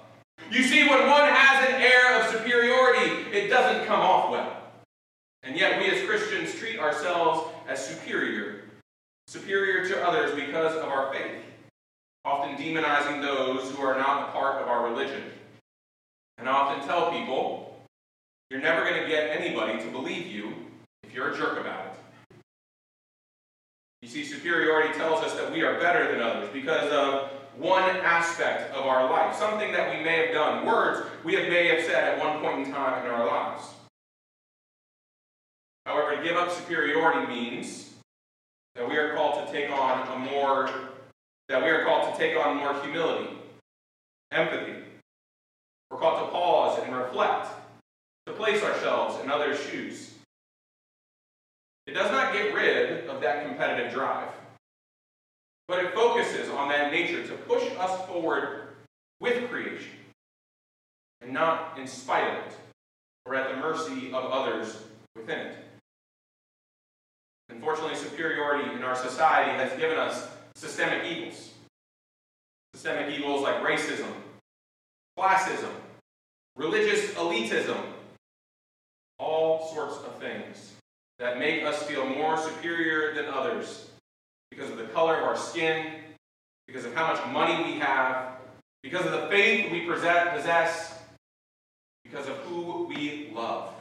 You 0.49 0.63
see, 0.63 0.87
when 0.87 1.09
one 1.09 1.27
has 1.27 1.69
an 1.69 1.81
air 1.81 2.21
of 2.21 2.31
superiority, 2.31 3.37
it 3.37 3.49
doesn't 3.49 3.85
come 3.85 3.99
off 3.99 4.31
well. 4.31 4.63
And 5.43 5.57
yet, 5.57 5.77
we 5.81 5.89
as 5.89 6.07
Christians 6.07 6.55
treat 6.55 6.79
ourselves 6.79 7.53
as 7.67 7.85
superior, 7.85 8.63
superior 9.27 9.85
to 9.89 10.05
others 10.05 10.33
because 10.33 10.73
of 10.77 10.85
our 10.85 11.13
faith, 11.13 11.43
often 12.23 12.55
demonizing 12.55 13.21
those 13.21 13.71
who 13.71 13.81
are 13.81 13.97
not 13.97 14.29
a 14.29 14.31
part 14.31 14.61
of 14.61 14.69
our 14.69 14.89
religion. 14.89 15.23
And 16.37 16.47
I 16.47 16.53
often 16.53 16.87
tell 16.87 17.11
people, 17.11 17.77
you're 18.49 18.61
never 18.61 18.89
going 18.89 19.01
to 19.01 19.09
get 19.09 19.37
anybody 19.37 19.83
to 19.83 19.91
believe 19.91 20.27
you 20.27 20.53
if 21.03 21.13
you're 21.13 21.33
a 21.33 21.37
jerk 21.37 21.59
about 21.59 21.87
it. 21.87 21.93
You 24.01 24.07
see, 24.07 24.23
superiority 24.23 24.93
tells 24.93 25.23
us 25.23 25.33
that 25.33 25.51
we 25.51 25.63
are 25.63 25.79
better 25.79 26.11
than 26.11 26.21
others 26.21 26.49
because 26.53 26.91
of 26.91 27.31
one 27.57 27.83
aspect 27.83 28.73
of 28.75 28.85
our 28.85 29.09
life, 29.09 29.35
something 29.35 29.71
that 29.71 29.97
we 29.97 30.03
may 30.03 30.25
have 30.25 30.33
done, 30.33 30.65
words 30.65 31.07
we 31.23 31.35
may 31.35 31.67
have 31.67 31.83
said 31.83 32.03
at 32.03 32.19
one 32.19 32.39
point 32.41 32.67
in 32.67 32.73
time 32.73 33.03
in 33.03 33.11
our 33.11 33.25
lives. 33.25 33.63
However, 35.85 36.15
to 36.15 36.23
give 36.23 36.35
up 36.35 36.51
superiority 36.51 37.27
means 37.27 37.93
that 38.75 38.87
we 38.87 38.97
are 38.97 39.15
called 39.15 39.47
to 39.47 39.51
take 39.51 39.71
on 39.71 40.07
a 40.07 40.29
more 40.29 40.69
that 41.49 41.63
we 41.63 41.69
are 41.69 41.85
called 41.85 42.13
to 42.13 42.19
take 42.19 42.35
on 42.37 42.57
more 42.57 42.79
humility, 42.81 43.29
empathy. 44.31 44.83
We're 45.89 45.97
called 45.97 46.27
to 46.27 46.31
pause 46.31 46.79
and 46.83 46.93
reflect, 46.95 47.47
to 48.25 48.33
place 48.33 48.61
ourselves 48.61 49.23
in 49.23 49.31
others' 49.31 49.59
shoes. 49.63 50.16
It 51.87 51.93
does 51.93 52.11
not 52.11 52.33
get 52.33 52.53
rid 52.53 53.07
of 53.07 53.21
that 53.21 53.45
competitive 53.45 53.93
drive, 53.93 54.27
but 55.69 55.83
it 55.83 55.93
focuses 55.93 56.49
on 56.49 56.67
that 56.67 56.91
nature 56.91 57.25
to 57.25 57.33
push 57.33 57.63
us 57.79 58.05
forward 58.05 58.67
with 59.21 59.49
creation 59.49 59.93
and 61.21 61.33
not 61.33 61.79
in 61.79 61.87
spite 61.87 62.27
of 62.27 62.45
it 62.45 62.57
or 63.25 63.35
at 63.35 63.49
the 63.49 63.57
mercy 63.61 64.07
of 64.07 64.25
others 64.25 64.83
within 65.15 65.39
it. 65.39 65.55
Unfortunately, 67.49 67.95
superiority 67.95 68.69
in 68.73 68.83
our 68.83 68.95
society 68.95 69.51
has 69.51 69.71
given 69.79 69.97
us 69.97 70.27
systemic 70.55 71.05
evils. 71.05 71.51
Systemic 72.73 73.17
evils 73.17 73.41
like 73.41 73.63
racism, 73.63 74.11
classism, 75.17 75.71
religious 76.57 77.11
elitism, 77.13 77.81
all 79.19 79.73
sorts 79.73 79.97
of 80.05 80.19
things 80.19 80.66
that 81.19 81.39
make 81.39 81.63
us 81.63 81.81
feel 81.83 82.05
more 82.05 82.37
superior 82.37 83.13
than 83.13 83.25
others 83.25 83.89
because 84.51 84.69
of 84.69 84.77
the 84.77 84.85
color 84.85 85.17
of 85.17 85.23
our 85.23 85.37
skin, 85.37 85.93
because 86.67 86.85
of 86.85 86.93
how 86.93 87.13
much 87.13 87.25
money 87.33 87.71
we 87.71 87.79
have, 87.79 88.37
because 88.83 89.05
of 89.05 89.11
the 89.11 89.27
faith 89.27 89.71
we 89.71 89.81
possess, 89.81 90.99
because 92.03 92.27
of 92.27 92.35
who 92.37 92.85
we 92.85 93.31
love. 93.33 93.73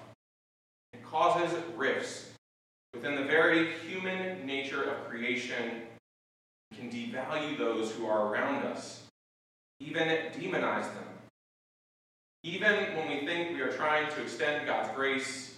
It 0.93 1.05
causes 1.05 1.53
rifts 1.77 2.31
within 2.95 3.15
the 3.15 3.25
very 3.25 3.73
human 3.89 4.47
nature 4.47 4.83
of 4.83 5.09
creation 5.09 5.83
can 6.75 6.91
devalue 6.91 7.57
those 7.57 7.93
who 7.93 8.07
are 8.07 8.29
around 8.29 8.65
us, 8.65 9.05
even 9.81 10.09
demonize 10.33 10.85
them. 10.85 11.05
Even 12.43 12.75
when 12.97 13.09
we 13.09 13.27
think 13.27 13.55
we 13.55 13.61
are 13.61 13.73
trying 13.73 14.11
to 14.13 14.23
extend 14.23 14.67
God's 14.67 14.95
grace, 14.95 15.55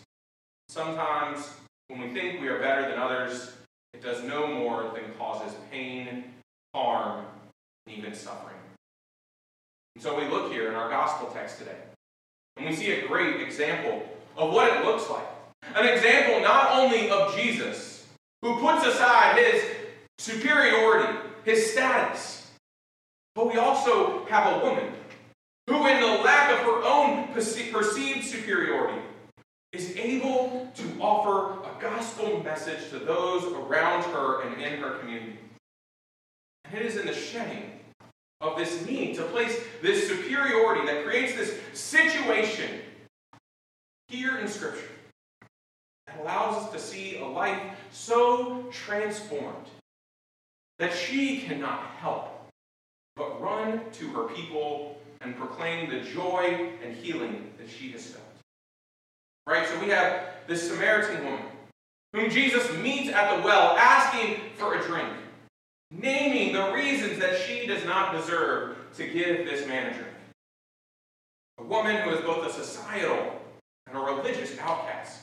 sometimes 0.68 1.50
when 1.88 2.00
we 2.00 2.08
think 2.08 2.40
we 2.40 2.48
are 2.48 2.60
better 2.60 2.82
than 2.82 2.98
others, 2.98 3.52
it 3.94 4.02
does 4.02 4.22
no 4.22 4.46
more 4.46 4.92
than 4.94 5.12
causes 5.18 5.54
pain, 5.70 6.24
harm, 6.74 7.24
and 7.86 7.96
even 7.96 8.14
suffering. 8.14 8.56
And 9.94 10.04
so 10.04 10.18
we 10.18 10.28
look 10.28 10.52
here 10.52 10.68
in 10.68 10.74
our 10.74 10.90
gospel 10.90 11.28
text 11.28 11.58
today, 11.58 11.78
and 12.56 12.66
we 12.66 12.76
see 12.76 12.92
a 12.92 13.08
great 13.08 13.40
example 13.40 14.02
of 14.36 14.52
what 14.52 14.76
it 14.76 14.84
looks 14.84 15.08
like. 15.10 15.26
An 15.74 15.86
example 15.86 16.40
not 16.40 16.78
only 16.78 17.10
of 17.10 17.34
Jesus, 17.34 18.06
who 18.42 18.60
puts 18.60 18.86
aside 18.86 19.38
his 19.38 19.64
superiority, 20.18 21.18
his 21.44 21.72
status, 21.72 22.50
but 23.34 23.46
we 23.46 23.58
also 23.58 24.26
have 24.26 24.52
a 24.52 24.64
woman 24.64 24.92
who, 25.66 25.86
in 25.86 26.00
the 26.00 26.22
lack 26.22 26.50
of 26.52 26.58
her 26.58 26.82
own 26.84 27.28
perceived 27.28 28.24
superiority, 28.24 29.00
is 29.72 29.96
able 29.96 30.70
to 30.74 30.84
offer 31.00 31.67
gospel 31.80 32.42
message 32.42 32.90
to 32.90 32.98
those 32.98 33.44
around 33.44 34.02
her 34.04 34.42
and 34.42 34.60
in 34.60 34.80
her 34.80 34.98
community. 34.98 35.38
And 36.64 36.74
it 36.74 36.86
is 36.86 36.96
in 36.96 37.06
the 37.06 37.14
shedding 37.14 37.72
of 38.40 38.56
this 38.56 38.86
need 38.86 39.14
to 39.16 39.22
place 39.24 39.58
this 39.82 40.08
superiority 40.08 40.86
that 40.86 41.04
creates 41.04 41.34
this 41.34 41.58
situation 41.72 42.80
here 44.08 44.38
in 44.38 44.48
Scripture 44.48 44.88
that 46.06 46.20
allows 46.20 46.64
us 46.64 46.72
to 46.72 46.78
see 46.78 47.18
a 47.18 47.24
life 47.24 47.60
so 47.92 48.64
transformed 48.70 49.66
that 50.78 50.94
she 50.94 51.40
cannot 51.40 51.86
help 51.98 52.34
but 53.16 53.40
run 53.42 53.80
to 53.92 54.08
her 54.10 54.24
people 54.28 54.96
and 55.20 55.36
proclaim 55.36 55.90
the 55.90 56.00
joy 56.00 56.70
and 56.84 56.94
healing 56.94 57.50
that 57.58 57.68
she 57.68 57.90
has 57.90 58.06
felt. 58.06 58.24
Right? 59.46 59.66
So 59.66 59.80
we 59.80 59.88
have 59.88 60.22
this 60.46 60.70
Samaritan 60.70 61.24
woman 61.24 61.42
whom 62.12 62.30
Jesus 62.30 62.72
meets 62.78 63.10
at 63.10 63.36
the 63.36 63.42
well 63.42 63.76
asking 63.76 64.36
for 64.56 64.74
a 64.74 64.82
drink, 64.86 65.08
naming 65.90 66.52
the 66.52 66.72
reasons 66.72 67.18
that 67.18 67.38
she 67.38 67.66
does 67.66 67.84
not 67.84 68.12
deserve 68.12 68.76
to 68.96 69.06
give 69.06 69.46
this 69.46 69.66
man 69.66 69.92
a 69.92 69.94
drink. 69.94 70.14
A 71.58 71.64
woman 71.64 71.96
who 71.96 72.10
is 72.10 72.20
both 72.20 72.46
a 72.46 72.52
societal 72.52 73.40
and 73.86 73.96
a 73.96 74.00
religious 74.00 74.56
outcast. 74.58 75.20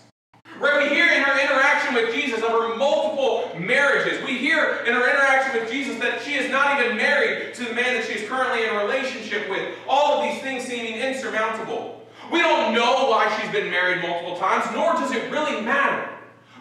Right? 0.60 0.90
We 0.90 0.96
hear 0.96 1.08
in 1.08 1.22
her 1.24 1.40
interaction 1.40 1.96
with 1.96 2.14
Jesus 2.14 2.42
of 2.42 2.52
her 2.52 2.76
multiple 2.76 3.60
marriages. 3.60 4.24
We 4.24 4.38
hear 4.38 4.84
in 4.86 4.94
her 4.94 5.10
interaction 5.10 5.60
with 5.60 5.72
Jesus 5.72 6.00
that 6.00 6.22
she 6.22 6.36
is 6.36 6.50
not 6.52 6.80
even 6.80 6.96
married 6.96 7.54
to 7.56 7.66
the 7.66 7.74
man 7.74 7.96
that 7.96 8.06
she 8.06 8.20
is 8.20 8.30
currently 8.30 8.64
in 8.64 8.70
a 8.70 8.84
relationship 8.84 9.50
with. 9.50 9.76
All 9.88 10.22
of 10.22 10.30
these 10.30 10.42
things 10.42 10.64
seeming 10.64 10.96
insurmountable. 10.96 12.08
We 12.32 12.40
don't 12.40 12.74
know 12.74 13.10
why 13.10 13.38
she's 13.40 13.52
been 13.52 13.70
married 13.70 14.02
multiple 14.02 14.38
times, 14.38 14.66
nor 14.74 14.94
does 14.94 15.12
it 15.12 15.30
really 15.32 15.62
matter. 15.62 16.15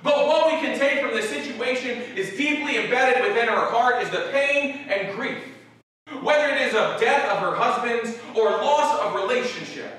But 0.04 0.26
what 0.26 0.52
we 0.52 0.60
can 0.60 0.78
take 0.78 1.00
from 1.00 1.12
this 1.12 1.30
situation 1.30 2.02
is 2.14 2.36
deeply 2.36 2.76
embedded 2.76 3.26
within 3.26 3.48
her 3.48 3.70
heart 3.70 4.02
is 4.02 4.10
the 4.10 4.28
pain 4.32 4.84
and 4.90 5.16
grief. 5.16 5.42
Whether 6.22 6.54
it 6.54 6.60
is 6.60 6.74
of 6.74 7.00
death 7.00 7.26
of 7.30 7.38
her 7.38 7.56
husband's 7.56 8.18
or 8.36 8.50
loss 8.50 9.00
of 9.00 9.14
relationship. 9.14 9.90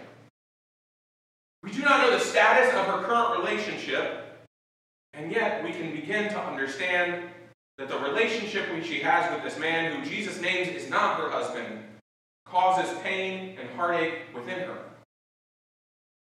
We 1.63 1.71
do 1.71 1.81
not 1.81 2.01
know 2.01 2.11
the 2.11 2.23
status 2.23 2.71
of 2.75 2.85
her 2.85 3.01
current 3.01 3.39
relationship, 3.39 4.45
and 5.15 5.31
yet 5.31 5.63
we 5.63 5.71
can 5.71 5.91
begin 5.91 6.29
to 6.29 6.39
understand 6.39 7.23
that 7.79 7.89
the 7.89 7.97
relationship 7.97 8.71
which 8.71 8.85
she 8.85 8.99
has 8.99 9.33
with 9.33 9.43
this 9.43 9.59
man, 9.59 9.99
who 9.99 10.07
Jesus 10.07 10.39
names 10.39 10.67
is 10.67 10.87
not 10.87 11.19
her 11.19 11.31
husband, 11.31 11.79
causes 12.45 12.95
pain 13.01 13.57
and 13.59 13.67
heartache 13.71 14.19
within 14.35 14.59
her. 14.59 14.77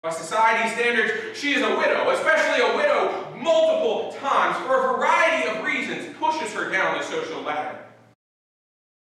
By 0.03 0.11
society's 0.11 0.73
standards, 0.73 1.38
she 1.38 1.53
is 1.53 1.63
a 1.63 1.75
widow, 1.75 2.09
especially 2.11 2.63
a 2.63 2.75
widow 2.75 3.11
multiple 3.41 4.15
times 4.19 4.57
for 4.65 4.77
a 4.77 4.98
variety 4.98 5.50
of 5.50 5.65
reasons, 5.65 6.15
pushes 6.17 6.53
her 6.53 6.71
down 6.71 6.98
the 6.98 7.03
social 7.03 7.41
ladder. 7.41 7.79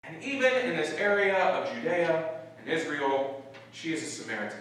And 0.05 0.23
even 0.23 0.52
in 0.52 0.76
this 0.76 0.93
area 0.95 1.37
of 1.37 1.73
Judea 1.75 2.41
and 2.59 2.69
Israel, 2.69 3.45
she 3.73 3.93
is 3.93 4.02
a 4.02 4.07
Samaritan. 4.07 4.59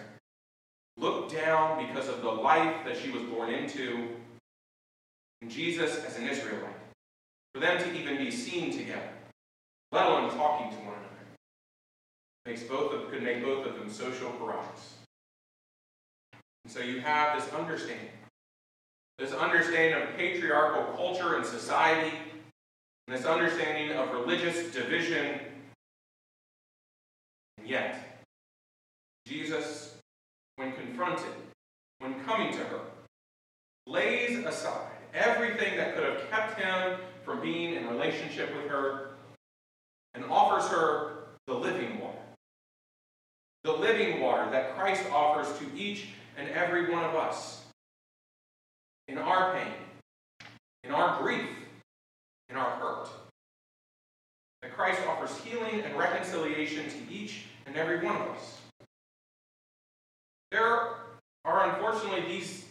Looked 0.97 1.33
down 1.33 1.85
because 1.87 2.07
of 2.07 2.21
the 2.21 2.29
life 2.29 2.85
that 2.85 2.97
she 2.97 3.11
was 3.11 3.23
born 3.23 3.53
into, 3.53 4.09
and 5.41 5.49
Jesus 5.49 6.03
as 6.05 6.17
an 6.17 6.27
Israelite. 6.27 6.75
For 7.53 7.59
them 7.59 7.81
to 7.81 7.99
even 7.99 8.17
be 8.17 8.31
seen 8.31 8.71
together, 8.71 9.09
let 9.91 10.05
alone 10.05 10.29
talking 10.29 10.69
to 10.69 10.77
one 10.83 10.93
another, 10.93 11.25
makes 12.45 12.63
both 12.63 12.93
of, 12.93 13.09
could 13.11 13.23
make 13.23 13.43
both 13.43 13.65
of 13.65 13.75
them 13.75 13.89
social 13.89 14.31
pariahs. 14.31 14.97
And 16.63 16.71
so 16.71 16.79
you 16.79 17.01
have 17.01 17.41
this 17.41 17.51
understanding. 17.53 18.07
This 19.21 19.33
understanding 19.33 20.01
of 20.01 20.17
patriarchal 20.17 20.95
culture 20.95 21.35
and 21.35 21.45
society, 21.45 22.17
and 23.07 23.15
this 23.15 23.23
understanding 23.23 23.95
of 23.95 24.11
religious 24.13 24.73
division. 24.73 25.39
And 27.59 27.67
yet, 27.67 28.23
Jesus, 29.27 29.95
when 30.55 30.71
confronted, 30.71 31.35
when 31.99 32.19
coming 32.23 32.51
to 32.51 32.63
her, 32.63 32.79
lays 33.85 34.43
aside 34.43 34.89
everything 35.13 35.77
that 35.77 35.93
could 35.93 36.03
have 36.03 36.27
kept 36.31 36.59
him 36.59 36.97
from 37.23 37.41
being 37.41 37.75
in 37.75 37.89
relationship 37.89 38.51
with 38.55 38.71
her 38.71 39.11
and 40.15 40.25
offers 40.31 40.67
her 40.69 41.25
the 41.45 41.53
living 41.53 41.99
water. 41.99 42.17
The 43.65 43.73
living 43.73 44.19
water 44.19 44.49
that 44.49 44.75
Christ 44.75 45.03
offers 45.11 45.55
to 45.59 45.65
each 45.77 46.07
and 46.39 46.49
every 46.49 46.91
one 46.91 47.03
of 47.03 47.13
us 47.13 47.60
in 49.11 49.17
our 49.17 49.53
pain, 49.53 49.73
in 50.85 50.91
our 50.91 51.21
grief, 51.21 51.49
in 52.49 52.55
our 52.55 52.71
hurt. 52.71 53.09
That 54.61 54.73
Christ 54.73 55.01
offers 55.07 55.37
healing 55.39 55.81
and 55.81 55.97
reconciliation 55.97 56.85
to 56.85 57.13
each 57.13 57.45
and 57.65 57.75
every 57.75 57.97
one 57.97 58.15
of 58.15 58.29
us. 58.29 58.59
There 60.51 60.89
are 61.45 61.69
unfortunately 61.69 62.21
these 62.27 62.65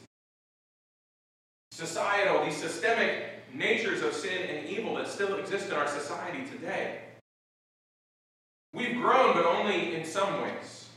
societal, 1.73 2.45
these 2.45 2.57
systemic 2.57 3.25
natures 3.53 4.03
of 4.03 4.15
sin 4.15 4.43
and 4.49 4.69
evil 4.69 4.95
that 4.95 5.09
still 5.09 5.37
exist 5.37 5.69
in 5.69 5.75
our 5.75 5.89
society 5.89 6.45
today. 6.51 7.01
We've 8.73 8.95
grown, 8.95 9.35
but 9.35 9.45
only 9.45 9.95
in 9.95 10.05
some 10.05 10.43
ways. 10.43 10.89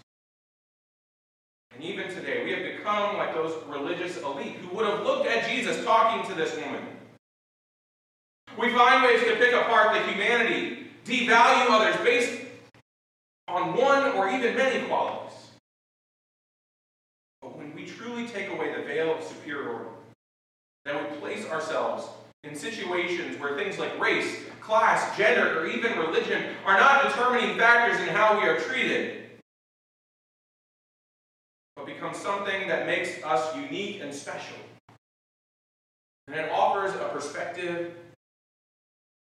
And 1.73 1.83
even 1.83 2.07
today, 2.09 2.43
we 2.43 2.51
have 2.51 2.61
become 2.83 3.15
like 3.17 3.33
those 3.33 3.53
religious 3.67 4.21
elite 4.21 4.57
who 4.57 4.75
would 4.75 4.85
have 4.85 5.03
looked 5.03 5.27
at 5.27 5.49
Jesus 5.49 5.83
talking 5.85 6.29
to 6.29 6.35
this 6.35 6.55
woman. 6.57 6.81
We 8.59 8.73
find 8.73 9.03
ways 9.03 9.21
to 9.23 9.35
pick 9.37 9.53
apart 9.53 9.93
the 9.93 10.11
humanity, 10.11 10.87
devalue 11.05 11.69
others 11.69 11.95
based 12.03 12.41
on 13.47 13.75
one 13.75 14.11
or 14.13 14.29
even 14.29 14.55
many 14.55 14.85
qualities. 14.85 15.37
But 17.41 17.57
when 17.57 17.73
we 17.73 17.85
truly 17.85 18.27
take 18.27 18.49
away 18.49 18.73
the 18.75 18.83
veil 18.83 19.15
of 19.15 19.23
superiority, 19.23 19.89
then 20.85 21.01
we 21.03 21.17
place 21.19 21.47
ourselves 21.47 22.07
in 22.43 22.53
situations 22.53 23.39
where 23.39 23.57
things 23.57 23.79
like 23.79 23.97
race, 23.97 24.41
class, 24.59 25.17
gender, 25.17 25.59
or 25.59 25.67
even 25.67 25.97
religion 25.97 26.55
are 26.65 26.77
not 26.77 27.03
determining 27.07 27.57
factors 27.57 27.99
in 28.01 28.13
how 28.13 28.39
we 28.39 28.45
are 28.45 28.59
treated, 28.59 29.22
but 31.75 31.85
becomes 31.85 32.17
something 32.17 32.67
that 32.67 32.85
makes 32.85 33.23
us 33.23 33.55
unique 33.55 34.01
and 34.01 34.13
special. 34.13 34.57
And 36.27 36.35
it 36.35 36.49
offers 36.51 36.93
a 36.95 37.09
perspective 37.09 37.95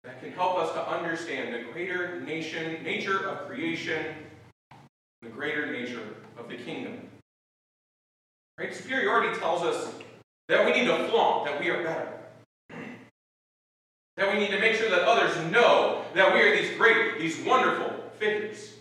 that 0.05 0.21
can 0.21 0.33
help 0.33 0.59
us 0.59 0.73
to 0.73 0.89
understand 0.89 1.55
the 1.55 1.73
greater 1.73 2.21
nation, 2.21 2.83
nature 2.83 3.29
of 3.29 3.47
creation 3.47 4.05
the 5.23 5.29
greater 5.29 5.71
nature 5.71 6.01
of 6.39 6.49
the 6.49 6.57
kingdom. 6.57 6.99
Right? 8.59 8.75
Superiority 8.75 9.39
tells 9.39 9.63
us 9.63 9.93
that 10.49 10.65
we 10.65 10.73
need 10.73 10.87
to 10.87 11.09
flaunt 11.09 11.45
that 11.45 11.61
we 11.61 11.69
are 11.69 11.83
better. 11.83 12.09
That 14.17 14.33
we 14.33 14.39
need 14.39 14.51
to 14.51 14.59
make 14.59 14.77
sure 14.77 14.91
that 14.91 15.03
others 15.03 15.35
know 15.51 16.05
that 16.15 16.33
we 16.33 16.41
are 16.41 16.57
these 16.57 16.77
great, 16.77 17.19
these 17.19 17.39
wonderful 17.41 17.93
figures. 18.19 18.75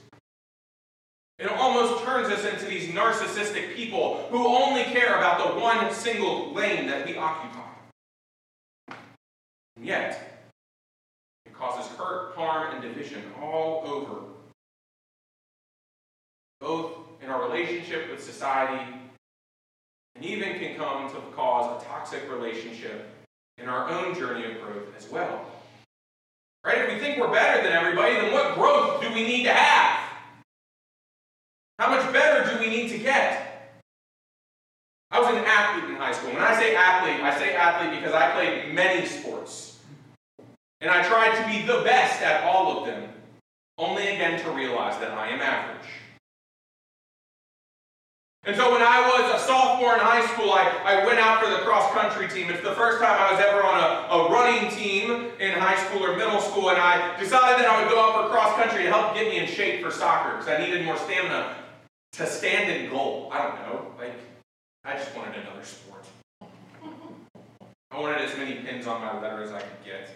It 1.40 1.50
almost 1.50 2.04
turns 2.04 2.28
us 2.28 2.44
into 2.44 2.66
these 2.66 2.90
narcissistic 2.90 3.74
people 3.74 4.28
who 4.30 4.46
only 4.46 4.84
care 4.84 5.18
about 5.18 5.38
the 5.38 5.60
one 5.60 5.92
single 5.94 6.54
lane 6.54 6.86
that 6.88 7.06
we 7.06 7.16
occupy. 7.16 7.62
And 9.78 9.86
yet, 9.86 10.50
it 11.46 11.54
causes 11.54 11.90
hurt, 11.96 12.36
harm, 12.36 12.74
and 12.74 12.82
division 12.82 13.24
all 13.42 13.84
over. 13.86 14.20
Both 16.60 16.98
in 17.24 17.30
our 17.30 17.50
relationship 17.50 18.12
with 18.12 18.22
society 18.22 18.84
and 20.16 20.26
even 20.26 20.60
can 20.60 20.76
come 20.76 21.10
to 21.10 21.22
cause 21.34 21.82
a 21.82 21.86
toxic 21.86 22.30
relationship 22.30 23.08
in 23.58 23.70
our 23.70 23.88
own 23.88 24.14
journey 24.14 24.44
of 24.44 24.62
growth 24.62 24.94
as 24.98 25.08
well. 25.08 25.46
Right? 26.66 26.80
If 26.80 26.94
we 26.94 27.00
think 27.00 27.18
we're 27.18 27.32
better 27.32 27.64
than 27.64 27.72
everybody, 27.72 28.16
then 28.16 28.34
what 28.34 28.56
growth 28.56 29.02
do 29.02 29.08
we 29.14 29.24
need 29.24 29.44
to 29.44 29.54
have? 29.54 30.10
How 31.80 31.90
much 31.90 32.12
better 32.12 32.52
do 32.52 32.60
we 32.60 32.70
need 32.70 32.90
to 32.90 32.98
get? 32.98 33.72
I 35.12 35.20
was 35.22 35.30
an 35.30 35.38
athlete 35.46 35.90
in 35.90 35.96
high 35.96 36.12
school. 36.12 36.32
When 36.32 36.44
I 36.44 36.54
say 36.54 36.76
athlete, 36.76 37.22
I 37.22 37.40
say 37.40 37.56
athlete 37.56 37.98
because 37.98 38.14
I 38.14 38.32
played 38.32 38.69
many 38.80 39.06
sports. 39.06 39.80
And 40.82 40.90
I 40.90 41.04
tried 41.04 41.36
to 41.40 41.44
be 41.52 41.68
the 41.68 41.82
best 41.84 42.22
at 42.22 42.44
all 42.46 42.78
of 42.78 42.86
them, 42.86 43.10
only 43.78 44.08
again 44.08 44.40
to 44.44 44.52
realize 44.52 44.98
that 45.02 45.12
I 45.12 45.28
am 45.28 45.42
average. 45.42 45.90
And 48.46 48.56
so 48.56 48.72
when 48.72 48.82
I 48.82 49.02
was 49.12 49.36
a 49.36 49.46
sophomore 49.46 49.96
in 49.96 50.00
high 50.00 50.26
school, 50.32 50.52
I, 50.54 50.64
I 50.86 51.06
went 51.06 51.20
out 51.20 51.44
for 51.44 51.50
the 51.50 51.58
cross 51.58 51.92
country 51.92 52.30
team. 52.30 52.50
It's 52.50 52.64
the 52.64 52.74
first 52.74 53.04
time 53.04 53.18
I 53.20 53.34
was 53.34 53.42
ever 53.44 53.62
on 53.62 53.80
a, 53.84 53.90
a 54.16 54.32
running 54.32 54.72
team 54.72 55.28
in 55.40 55.52
high 55.60 55.76
school 55.86 56.06
or 56.06 56.16
middle 56.16 56.40
school, 56.40 56.70
and 56.70 56.80
I 56.80 57.20
decided 57.20 57.60
that 57.60 57.70
I 57.70 57.82
would 57.82 57.92
go 57.92 58.00
out 58.00 58.24
for 58.24 58.30
cross 58.32 58.56
country 58.56 58.84
to 58.84 58.90
help 58.90 59.14
get 59.14 59.28
me 59.28 59.40
in 59.40 59.46
shape 59.46 59.84
for 59.84 59.92
soccer 59.92 60.38
because 60.38 60.48
I 60.48 60.58
needed 60.66 60.86
more 60.86 60.98
stamina 60.98 61.58
to 62.14 62.26
stand 62.26 62.72
in 62.72 62.90
goal. 62.90 63.30
I 63.34 63.44
don't 63.44 63.56
know. 63.68 63.92
Like, 64.00 64.16
I 64.86 64.94
just 64.94 65.14
wanted 65.14 65.36
another 65.36 65.66
sport. 65.66 66.06
I 67.92 68.00
wanted 68.00 68.22
as 68.22 68.38
many 68.38 68.56
pins 68.56 68.86
on 68.88 69.02
my 69.02 69.20
letter 69.20 69.42
as 69.42 69.52
I 69.52 69.60
could 69.60 69.84
get. 69.84 70.10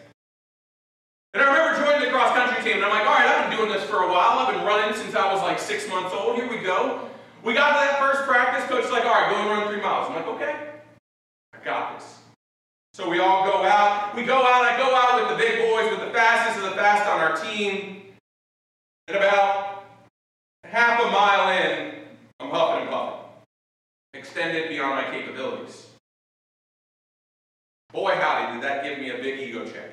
And 1.34 1.42
I 1.42 1.48
remember 1.48 1.84
joining 1.84 2.06
the 2.06 2.12
cross 2.12 2.36
country 2.36 2.64
team, 2.64 2.78
and 2.78 2.86
I'm 2.86 2.92
like, 2.92 3.08
all 3.08 3.16
right, 3.16 3.26
I've 3.26 3.50
been 3.50 3.58
doing 3.58 3.72
this 3.72 3.84
for 3.90 4.04
a 4.04 4.08
while. 4.08 4.40
I've 4.40 4.54
been 4.54 4.64
running 4.64 4.96
since 4.96 5.16
I 5.16 5.34
was 5.34 5.42
like 5.42 5.58
six 5.58 5.90
months 5.90 6.14
old. 6.14 6.36
Here 6.36 6.48
we 6.48 6.60
go. 6.60 7.10
We 7.44 7.54
got 7.54 7.74
to 7.74 7.86
that 7.86 8.00
first 8.00 8.28
practice, 8.28 8.70
coach 8.70 8.86
is 8.86 8.92
like, 8.92 9.04
all 9.04 9.12
right, 9.12 9.30
go 9.32 9.38
and 9.38 9.50
run 9.50 9.68
three 9.68 9.82
miles. 9.82 10.08
I'm 10.10 10.16
like, 10.16 10.28
okay, 10.28 10.56
I 11.54 11.66
got 11.66 12.00
this. 12.00 12.20
So 12.94 13.10
we 13.10 13.20
all 13.20 13.44
go 13.46 13.64
out. 13.64 14.16
We 14.16 14.24
go 14.24 14.38
out, 14.38 14.64
I 14.64 14.78
go 14.78 14.96
out 14.96 15.20
with 15.20 15.38
the 15.38 15.44
big 15.44 15.68
boys, 15.68 15.90
with 15.90 16.08
the 16.08 16.14
fastest 16.14 16.64
of 16.64 16.70
the 16.70 16.78
fast 16.78 17.10
on 17.10 17.20
our 17.20 17.36
team. 17.36 18.04
And 19.08 19.18
about 19.18 19.86
half 20.64 21.02
a 21.02 21.10
mile 21.10 21.50
in, 21.58 21.96
I'm 22.40 22.52
huffing 22.52 22.84
and 22.84 22.90
puffing. 22.92 23.20
Extended 24.14 24.70
beyond 24.70 24.96
my 24.96 25.12
capabilities. 25.12 25.88
Boy, 27.94 28.16
howdy, 28.16 28.56
did 28.56 28.64
that 28.64 28.84
give 28.84 28.98
me 28.98 29.12
a 29.12 29.18
big 29.20 29.40
ego 29.40 29.64
check. 29.66 29.92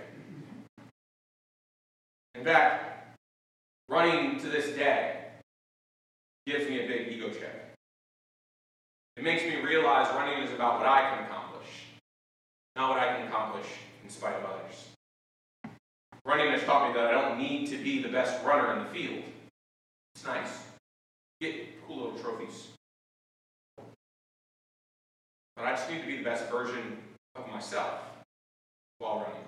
In 2.34 2.42
fact, 2.42 3.18
running 3.90 4.40
to 4.40 4.46
this 4.48 4.74
day, 4.74 5.26
gives 6.46 6.66
me 6.66 6.82
a 6.82 6.88
big 6.88 7.08
ego 7.08 7.28
check. 7.28 7.74
It 9.18 9.22
makes 9.22 9.42
me 9.42 9.56
realize 9.56 10.08
running 10.14 10.42
is 10.42 10.50
about 10.54 10.78
what 10.78 10.88
I 10.88 11.10
can 11.10 11.26
accomplish, 11.26 11.68
not 12.74 12.88
what 12.88 12.98
I 13.00 13.18
can 13.18 13.28
accomplish 13.28 13.66
in 14.02 14.08
spite 14.08 14.34
of 14.36 14.44
others. 14.46 14.88
Running 16.24 16.50
has 16.52 16.62
taught 16.62 16.88
me 16.88 16.94
that 16.94 17.06
I 17.06 17.10
don't 17.10 17.38
need 17.38 17.66
to 17.66 17.76
be 17.76 18.00
the 18.02 18.08
best 18.08 18.42
runner 18.42 18.78
in 18.78 18.84
the 18.84 18.90
field. 18.90 19.24
It's 20.14 20.24
nice. 20.24 20.62
Get 21.42 21.86
cool 21.86 21.96
little 21.96 22.18
trophies. 22.18 22.68
But 23.76 25.66
I 25.66 25.72
just 25.72 25.90
need 25.90 26.00
to 26.00 26.06
be 26.06 26.16
the 26.16 26.24
best 26.24 26.50
version 26.50 26.96
myself 27.60 28.00
while 29.00 29.18
running. 29.18 29.44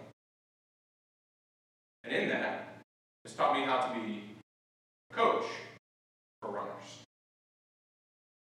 And 2.04 2.12
in 2.14 2.28
that, 2.28 2.76
it's 3.24 3.32
taught 3.32 3.56
me 3.56 3.64
how 3.64 3.86
to 3.86 3.98
be 3.98 4.24
a 5.10 5.14
coach 5.14 5.46
for 6.38 6.50
runners. 6.50 7.00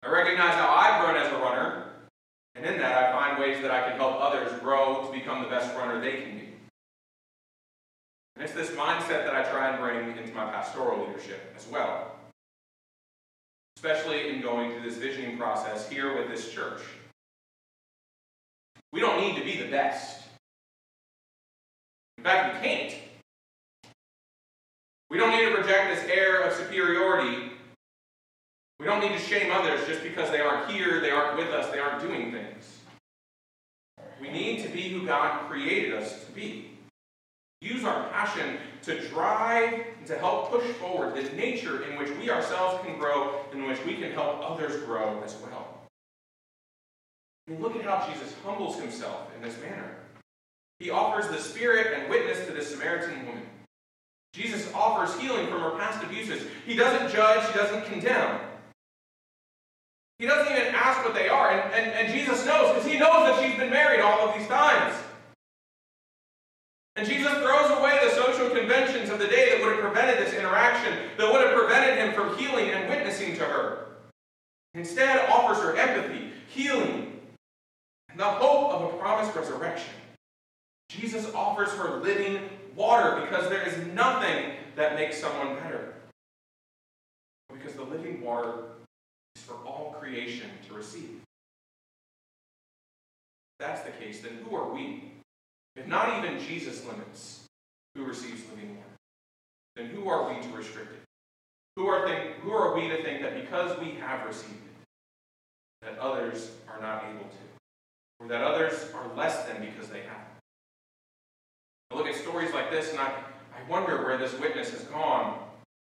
I 0.03 0.10
recognize 0.10 0.55
how 0.55 0.75
I've 0.75 1.05
grown 1.05 1.15
as 1.15 1.31
a 1.31 1.38
runner, 1.38 1.86
and 2.55 2.65
in 2.65 2.79
that 2.79 3.01
I 3.01 3.13
find 3.13 3.39
ways 3.39 3.62
that 3.62 3.71
I 3.71 3.88
can 3.88 3.97
help 3.97 4.19
others 4.19 4.51
grow 4.60 5.05
to 5.05 5.17
become 5.17 5.41
the 5.41 5.49
best 5.49 5.73
runner 5.77 6.01
they 6.01 6.17
can 6.17 6.38
be. 6.38 6.49
And 8.36 8.43
it's 8.43 8.53
this 8.53 8.71
mindset 8.71 9.23
that 9.23 9.34
I 9.34 9.49
try 9.49 9.69
and 9.69 9.79
bring 9.79 10.17
into 10.17 10.36
my 10.36 10.51
pastoral 10.51 11.07
leadership 11.07 11.53
as 11.55 11.65
well, 11.69 12.17
especially 13.77 14.31
in 14.31 14.41
going 14.41 14.71
through 14.71 14.84
this 14.84 14.97
visioning 14.97 15.38
process 15.38 15.89
here 15.89 16.17
with 16.17 16.29
this 16.29 16.51
church. 16.51 16.81
We 18.93 18.99
don't 18.99 19.19
need 19.21 19.38
to 19.38 19.43
be 19.43 19.58
the 19.58 19.69
best. 19.69 20.21
In 22.17 22.23
fact, 22.23 22.56
we 22.56 22.67
can't. 22.67 22.93
We 25.10 25.17
don't 25.17 25.32
need 25.32 25.49
to 25.49 25.56
project 25.56 25.95
this 25.95 26.10
air 26.10 26.41
of 26.41 26.54
superiority 26.54 27.51
we 28.82 28.88
don't 28.88 28.99
need 28.99 29.12
to 29.12 29.19
shame 29.19 29.51
others 29.51 29.86
just 29.86 30.01
because 30.01 30.32
they 30.32 30.39
aren't 30.39 30.71
here, 30.71 30.99
they 31.01 31.12
aren't 31.12 31.38
with 31.38 31.49
us, 31.49 31.71
they 31.71 31.77
aren't 31.77 32.01
doing 32.01 32.32
things. 32.32 32.80
We 34.19 34.32
need 34.32 34.63
to 34.63 34.69
be 34.69 34.89
who 34.89 35.06
God 35.06 35.47
created 35.47 35.93
us 35.93 36.25
to 36.25 36.32
be. 36.32 36.71
Use 37.62 37.84
our 37.84 38.10
passion 38.10 38.58
to 38.82 39.08
drive 39.10 39.86
and 39.99 40.08
to 40.08 40.17
help 40.17 40.49
push 40.49 40.65
forward 40.77 41.13
the 41.13 41.32
nature 41.36 41.84
in 41.84 41.95
which 41.95 42.10
we 42.17 42.32
ourselves 42.32 42.84
can 42.84 42.97
grow, 42.97 43.45
in 43.54 43.67
which 43.67 43.77
we 43.86 43.97
can 43.97 44.13
help 44.13 44.39
others 44.41 44.82
grow 44.82 45.21
as 45.23 45.36
well. 45.36 45.70
Look 47.47 47.75
at 47.75 47.84
how 47.84 48.08
Jesus 48.12 48.34
humbles 48.45 48.80
himself 48.80 49.30
in 49.36 49.41
this 49.41 49.60
manner. 49.62 49.95
He 50.80 50.89
offers 50.89 51.27
the 51.27 51.38
Spirit 51.38 51.99
and 51.99 52.10
witness 52.10 52.45
to 52.47 52.54
the 52.54 52.62
Samaritan 52.62 53.25
woman. 53.25 53.43
Jesus 54.34 54.71
offers 54.73 55.19
healing 55.19 55.47
from 55.47 55.62
her 55.62 55.71
past 55.71 56.04
abuses. 56.04 56.43
He 56.65 56.75
doesn't 56.75 57.12
judge, 57.12 57.45
he 57.51 57.58
doesn't 57.58 57.86
condemn. 57.86 58.39
He 60.19 60.27
doesn't 60.27 60.51
even 60.51 60.73
ask 60.75 61.04
what 61.04 61.15
they 61.15 61.27
are. 61.27 61.51
And, 61.51 61.73
and, 61.73 61.91
and 61.91 62.13
Jesus 62.13 62.45
knows 62.45 62.73
because 62.73 62.89
he 62.89 62.97
knows 62.97 63.25
that 63.25 63.43
she's 63.43 63.58
been 63.58 63.71
married 63.71 64.01
all 64.01 64.30
of 64.30 64.38
these 64.38 64.47
times. 64.47 64.95
And 66.95 67.08
Jesus 67.08 67.32
throws 67.32 67.71
away 67.80 67.99
the 68.04 68.12
social 68.12 68.49
conventions 68.49 69.10
of 69.10 69.17
the 69.17 69.27
day 69.27 69.49
that 69.49 69.63
would 69.63 69.73
have 69.73 69.82
prevented 69.82 70.25
this 70.25 70.34
interaction, 70.34 70.93
that 71.17 71.32
would 71.32 71.41
have 71.41 71.58
prevented 71.58 71.97
him 71.97 72.13
from 72.13 72.38
healing 72.38 72.69
and 72.69 72.89
witnessing 72.89 73.36
to 73.36 73.43
her. 73.43 73.88
Instead, 74.73 75.30
offers 75.30 75.58
her 75.63 75.75
empathy, 75.75 76.32
healing, 76.47 77.00
the 78.21 78.27
hope 78.27 78.71
of 78.71 78.93
a 78.93 78.97
promised 78.97 79.36
resurrection. 79.36 79.95
Jesus 80.89 81.34
offers 81.34 81.71
her 81.71 81.97
living 82.01 82.39
water 82.75 83.19
because 83.19 83.49
there 83.49 83.67
is 83.67 83.75
nothing 83.95 84.51
that 84.75 84.93
makes 84.93 85.19
someone 85.19 85.55
better. 85.55 85.95
Because 87.51 87.73
the 87.73 87.81
living 87.81 88.21
water 88.21 88.53
is 89.36 89.41
for 89.41 89.55
all 89.65 89.95
creation 89.99 90.51
to 90.67 90.75
receive. 90.75 91.19
If 93.60 93.60
that's 93.60 93.81
the 93.81 93.91
case, 93.91 94.21
then 94.21 94.38
who 94.47 94.55
are 94.55 94.71
we? 94.71 95.13
If 95.75 95.88
not 95.88 96.19
even 96.19 96.39
Jesus 96.39 96.86
limits 96.86 97.45
who 97.95 98.03
receives 98.03 98.43
living 98.51 98.75
water, 98.75 98.97
then 99.75 99.88
who 99.88 100.07
are 100.07 100.31
we 100.31 100.39
to 100.43 100.49
restrict 100.49 100.91
it? 100.91 101.01
Who 101.75 101.88
are, 101.88 102.07
think, 102.07 102.36
who 102.41 102.51
are 102.51 102.75
we 102.75 102.88
to 102.88 103.01
think 103.01 103.23
that 103.23 103.41
because 103.41 103.79
we 103.79 103.95
have 103.95 104.27
received 104.27 104.51
it, 104.51 105.88
that 105.88 105.97
others 105.97 106.51
are 106.69 106.79
not 106.79 107.05
able 107.10 107.23
to? 107.23 107.51
Or 108.21 108.27
that 108.27 108.43
others 108.43 108.91
are 108.93 109.17
less 109.17 109.45
than 109.45 109.60
because 109.65 109.89
they 109.89 110.01
haven't? 110.01 110.38
I 111.89 111.95
look 111.95 112.07
at 112.07 112.15
stories 112.15 112.53
like 112.53 112.69
this 112.69 112.91
and 112.91 112.99
I, 112.99 113.07
I 113.07 113.69
wonder 113.69 113.97
where 113.97 114.17
this 114.17 114.38
witness 114.39 114.69
has 114.69 114.84
gone 114.84 115.39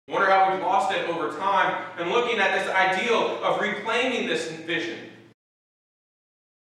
Wonder 0.08 0.28
how 0.28 0.52
we've 0.52 0.62
lost 0.62 0.92
it 0.92 1.08
over 1.08 1.30
time 1.38 1.84
and 1.96 2.10
looking 2.10 2.38
at 2.38 2.58
this 2.58 2.68
ideal 2.68 3.42
of 3.42 3.60
reclaiming 3.60 4.26
this 4.26 4.50
vision 4.50 4.98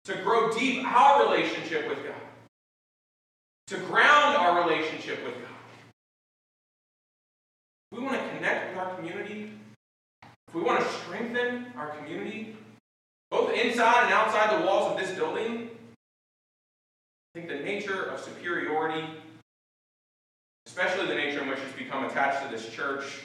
to 0.06 0.16
grow 0.18 0.52
deep 0.52 0.86
our 0.86 1.24
relationship 1.24 1.88
with 1.88 2.04
God, 2.04 2.16
to 3.68 3.78
ground 3.78 4.36
our 4.36 4.68
relationship 4.68 5.24
with 5.24 5.36
God. 5.36 5.44
We 7.92 8.00
want 8.00 8.20
to 8.20 8.30
connect 8.36 8.70
with 8.70 8.80
our 8.80 8.96
community, 8.96 9.54
if 10.48 10.56
we 10.56 10.62
want 10.62 10.82
to 10.84 10.94
strengthen 10.94 11.68
our 11.78 11.92
community, 11.92 12.57
both 13.32 13.54
inside 13.54 14.06
and 14.06 14.14
outside 14.14 14.60
the 14.60 14.66
walls 14.66 14.92
of 14.92 14.98
this 14.98 15.16
building, 15.18 15.70
I 17.36 17.40
think 17.40 17.50
the 17.50 17.60
nature 17.60 18.04
of 18.04 18.20
superiority 18.20 19.06
especially 20.68 21.08
the 21.08 21.16
nature 21.16 21.42
in 21.42 21.48
which 21.48 21.60
it's 21.60 21.78
become 21.78 22.04
attached 22.04 22.44
to 22.44 22.52
this 22.52 22.70
church, 22.70 23.22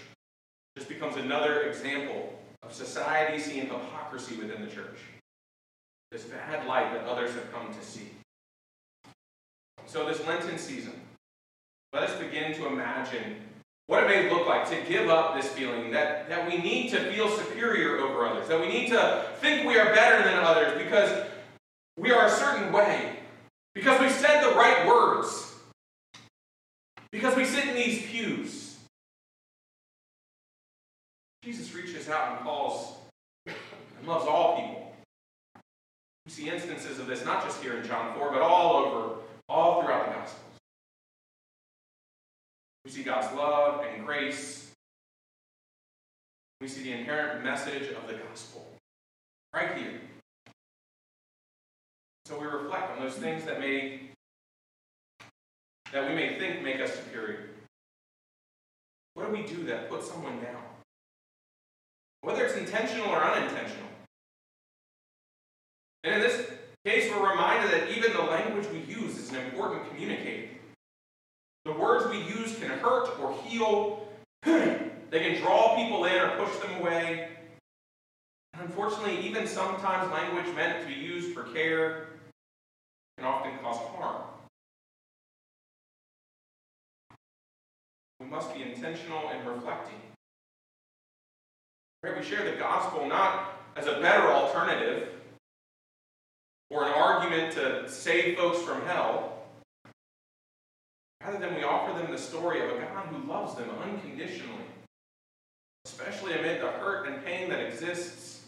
just 0.76 0.88
becomes 0.88 1.16
another 1.16 1.62
example 1.62 2.38
of 2.62 2.72
society 2.72 3.38
seeing 3.38 3.66
hypocrisy 3.66 4.36
within 4.36 4.64
the 4.64 4.70
church. 4.70 4.98
This 6.12 6.24
bad 6.24 6.66
light 6.66 6.92
that 6.92 7.04
others 7.04 7.34
have 7.34 7.52
come 7.52 7.74
to 7.74 7.84
see. 7.84 8.10
So, 9.86 10.06
this 10.06 10.24
Lenten 10.24 10.56
season, 10.56 10.94
let 11.92 12.04
us 12.04 12.16
begin 12.18 12.54
to 12.54 12.68
imagine 12.68 13.36
what 13.92 14.04
it 14.04 14.06
may 14.06 14.30
look 14.30 14.46
like 14.46 14.66
to 14.66 14.74
give 14.88 15.10
up 15.10 15.36
this 15.36 15.50
feeling 15.50 15.90
that, 15.90 16.26
that 16.30 16.50
we 16.50 16.56
need 16.56 16.88
to 16.88 16.98
feel 17.12 17.28
superior 17.28 17.98
over 17.98 18.26
others, 18.26 18.48
that 18.48 18.58
we 18.58 18.66
need 18.66 18.88
to 18.88 19.26
think 19.38 19.68
we 19.68 19.78
are 19.78 19.94
better 19.94 20.24
than 20.24 20.38
others 20.38 20.82
because 20.82 21.26
we 21.98 22.10
are 22.10 22.24
a 22.24 22.30
certain 22.30 22.72
way, 22.72 23.18
because 23.74 24.00
we 24.00 24.08
said 24.08 24.42
the 24.42 24.54
right 24.54 24.86
words, 24.88 25.54
because 27.10 27.36
we 27.36 27.44
sit 27.44 27.68
in 27.68 27.74
these 27.74 28.06
pews. 28.06 28.78
Jesus 31.44 31.74
reaches 31.74 32.08
out 32.08 32.38
and 32.38 32.40
calls 32.40 32.94
and 33.44 34.08
loves 34.08 34.24
all 34.26 34.56
people. 34.56 34.96
We 36.24 36.32
see 36.32 36.48
instances 36.48 36.98
of 36.98 37.06
this 37.06 37.26
not 37.26 37.44
just 37.44 37.62
here 37.62 37.76
in 37.76 37.86
John 37.86 38.18
4, 38.18 38.32
but 38.32 38.40
all 38.40 38.86
over, 38.86 39.16
all 39.50 39.82
throughout 39.82 40.06
the 40.06 40.14
Gospels. 40.14 40.51
We 42.84 42.90
see 42.90 43.02
God's 43.02 43.34
love 43.36 43.84
and 43.84 44.04
grace. 44.04 44.70
We 46.60 46.68
see 46.68 46.82
the 46.82 46.92
inherent 46.92 47.44
message 47.44 47.90
of 47.90 48.06
the 48.06 48.14
gospel 48.14 48.66
right 49.54 49.76
here. 49.76 50.00
So 52.26 52.38
we 52.38 52.46
reflect 52.46 52.92
on 52.92 53.04
those 53.04 53.14
things 53.14 53.44
that 53.44 53.60
may 53.60 54.00
that 55.92 56.08
we 56.08 56.14
may 56.14 56.38
think 56.38 56.62
make 56.62 56.80
us 56.80 56.94
superior. 56.94 57.50
What 59.14 59.26
do 59.26 59.32
we 59.32 59.46
do 59.46 59.64
that 59.64 59.90
puts 59.90 60.10
someone 60.10 60.40
down? 60.40 60.62
Whether 62.22 62.46
it's 62.46 62.56
intentional 62.56 63.10
or 63.10 63.22
unintentional. 63.22 63.88
And 66.04 66.14
in 66.14 66.20
this 66.20 66.50
case, 66.84 67.10
we're 67.10 67.30
reminded 67.30 67.70
that 67.72 67.90
even 67.96 68.12
the 68.12 68.22
language 68.22 68.66
we 68.72 68.80
use 68.92 69.18
is 69.18 69.30
an 69.30 69.36
important 69.36 69.88
communicator. 69.88 70.41
The 71.64 71.72
words 71.72 72.10
we 72.10 72.18
use 72.18 72.58
can 72.58 72.70
hurt 72.70 73.08
or 73.20 73.36
heal. 73.44 74.08
they 74.42 74.90
can 75.10 75.40
draw 75.40 75.76
people 75.76 76.04
in 76.04 76.14
or 76.14 76.30
push 76.44 76.56
them 76.58 76.80
away. 76.80 77.28
And 78.54 78.62
unfortunately, 78.62 79.26
even 79.26 79.46
sometimes 79.46 80.10
language 80.10 80.54
meant 80.54 80.82
to 80.82 80.86
be 80.86 81.00
used 81.00 81.32
for 81.32 81.44
care 81.44 82.08
can 83.16 83.26
often 83.26 83.52
cause 83.62 83.78
harm. 83.96 84.22
We 88.20 88.26
must 88.26 88.54
be 88.54 88.62
intentional 88.62 89.30
in 89.30 89.46
reflecting. 89.46 90.00
We 92.02 92.28
share 92.28 92.48
the 92.48 92.56
gospel 92.56 93.06
not 93.08 93.60
as 93.76 93.86
a 93.86 94.00
better 94.00 94.28
alternative 94.28 95.08
or 96.70 96.84
an 96.84 96.92
argument 96.92 97.52
to 97.54 97.88
save 97.88 98.36
folks 98.36 98.62
from 98.62 98.82
hell, 98.82 99.31
Rather 101.24 101.38
than 101.38 101.54
we 101.54 101.62
offer 101.62 101.96
them 101.96 102.10
the 102.10 102.18
story 102.18 102.60
of 102.60 102.76
a 102.76 102.80
God 102.80 103.06
who 103.06 103.30
loves 103.30 103.54
them 103.54 103.70
unconditionally, 103.82 104.64
especially 105.84 106.34
amid 106.34 106.60
the 106.60 106.66
hurt 106.66 107.06
and 107.06 107.24
pain 107.24 107.48
that 107.48 107.60
exists, 107.60 108.40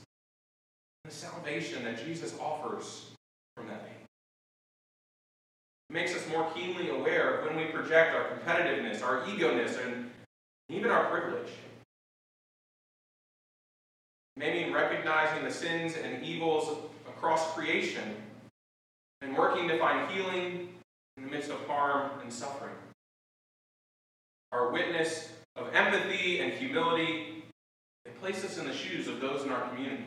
the 1.04 1.10
salvation 1.10 1.84
that 1.84 2.04
Jesus 2.04 2.34
offers 2.40 3.10
from 3.56 3.68
that 3.68 3.84
pain. 3.84 4.06
It 5.90 5.92
makes 5.92 6.16
us 6.16 6.28
more 6.28 6.50
keenly 6.52 6.88
aware 6.88 7.38
of 7.38 7.46
when 7.46 7.56
we 7.56 7.66
project 7.66 8.14
our 8.14 8.24
competitiveness, 8.24 9.02
our 9.02 9.22
egoness, 9.22 9.78
and 9.84 10.10
even 10.68 10.90
our 10.90 11.04
privilege. 11.04 11.52
Maybe 14.36 14.72
recognizing 14.72 15.44
the 15.44 15.50
sins 15.50 15.94
and 16.02 16.24
evils 16.24 16.76
across 17.06 17.52
creation 17.54 18.16
and 19.20 19.36
working 19.36 19.68
to 19.68 19.78
find 19.78 20.10
healing 20.10 20.73
in 21.16 21.24
the 21.24 21.30
midst 21.30 21.50
of 21.50 21.66
harm 21.66 22.10
and 22.22 22.32
suffering. 22.32 22.74
Our 24.52 24.72
witness 24.72 25.30
of 25.56 25.74
empathy 25.74 26.40
and 26.40 26.52
humility, 26.52 27.44
they 28.04 28.10
place 28.12 28.44
us 28.44 28.58
in 28.58 28.66
the 28.66 28.74
shoes 28.74 29.08
of 29.08 29.20
those 29.20 29.44
in 29.44 29.50
our 29.50 29.68
community. 29.68 30.04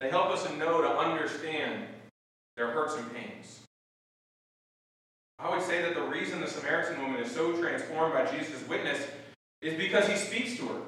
They 0.00 0.10
help 0.10 0.30
us 0.30 0.44
to 0.44 0.56
know 0.56 0.82
to 0.82 0.88
understand 0.88 1.86
their 2.56 2.70
hurts 2.70 2.96
and 2.96 3.14
pains. 3.14 3.60
I 5.38 5.50
would 5.50 5.62
say 5.62 5.82
that 5.82 5.94
the 5.94 6.02
reason 6.02 6.40
the 6.40 6.46
Samaritan 6.46 7.00
woman 7.00 7.20
is 7.20 7.30
so 7.30 7.56
transformed 7.60 8.14
by 8.14 8.30
Jesus' 8.30 8.66
witness 8.68 9.00
is 9.60 9.74
because 9.74 10.06
he 10.06 10.16
speaks 10.16 10.56
to 10.56 10.66
her 10.68 10.80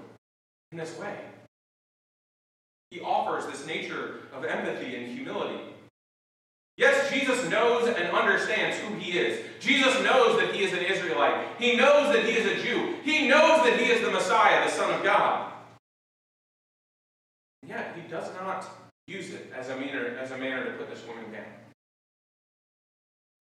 in 0.73 0.79
this 0.79 0.97
way. 0.99 1.17
He 2.91 3.01
offers 3.01 3.47
this 3.47 3.67
nature 3.67 4.21
of 4.33 4.45
empathy 4.45 4.95
and 4.95 5.13
humility. 5.13 5.61
Yes, 6.77 7.09
Jesus 7.13 7.49
knows 7.49 7.87
and 7.87 8.11
understands 8.11 8.77
who 8.79 8.95
he 8.97 9.17
is. 9.17 9.45
Jesus 9.61 9.95
knows 10.03 10.41
that 10.41 10.53
he 10.53 10.65
is 10.65 10.73
an 10.73 10.81
Israelite. 10.81 11.47
He 11.59 11.77
knows 11.77 12.13
that 12.13 12.25
he 12.25 12.33
is 12.33 12.47
a 12.47 12.63
Jew. 12.63 12.97
He 13.05 13.29
knows 13.29 13.63
that 13.65 13.79
he 13.79 13.87
is 13.87 14.01
the 14.01 14.11
Messiah, 14.11 14.65
the 14.65 14.73
Son 14.73 14.93
of 14.93 15.05
God. 15.05 15.53
yet, 17.67 17.95
he 17.95 18.09
does 18.09 18.29
not 18.35 18.67
use 19.07 19.33
it 19.33 19.53
as 19.57 19.69
a 19.69 19.77
manner, 19.77 20.19
as 20.21 20.33
a 20.33 20.39
manner 20.39 20.65
to 20.65 20.73
put 20.73 20.91
this 20.91 21.07
woman 21.07 21.31
down. 21.31 21.45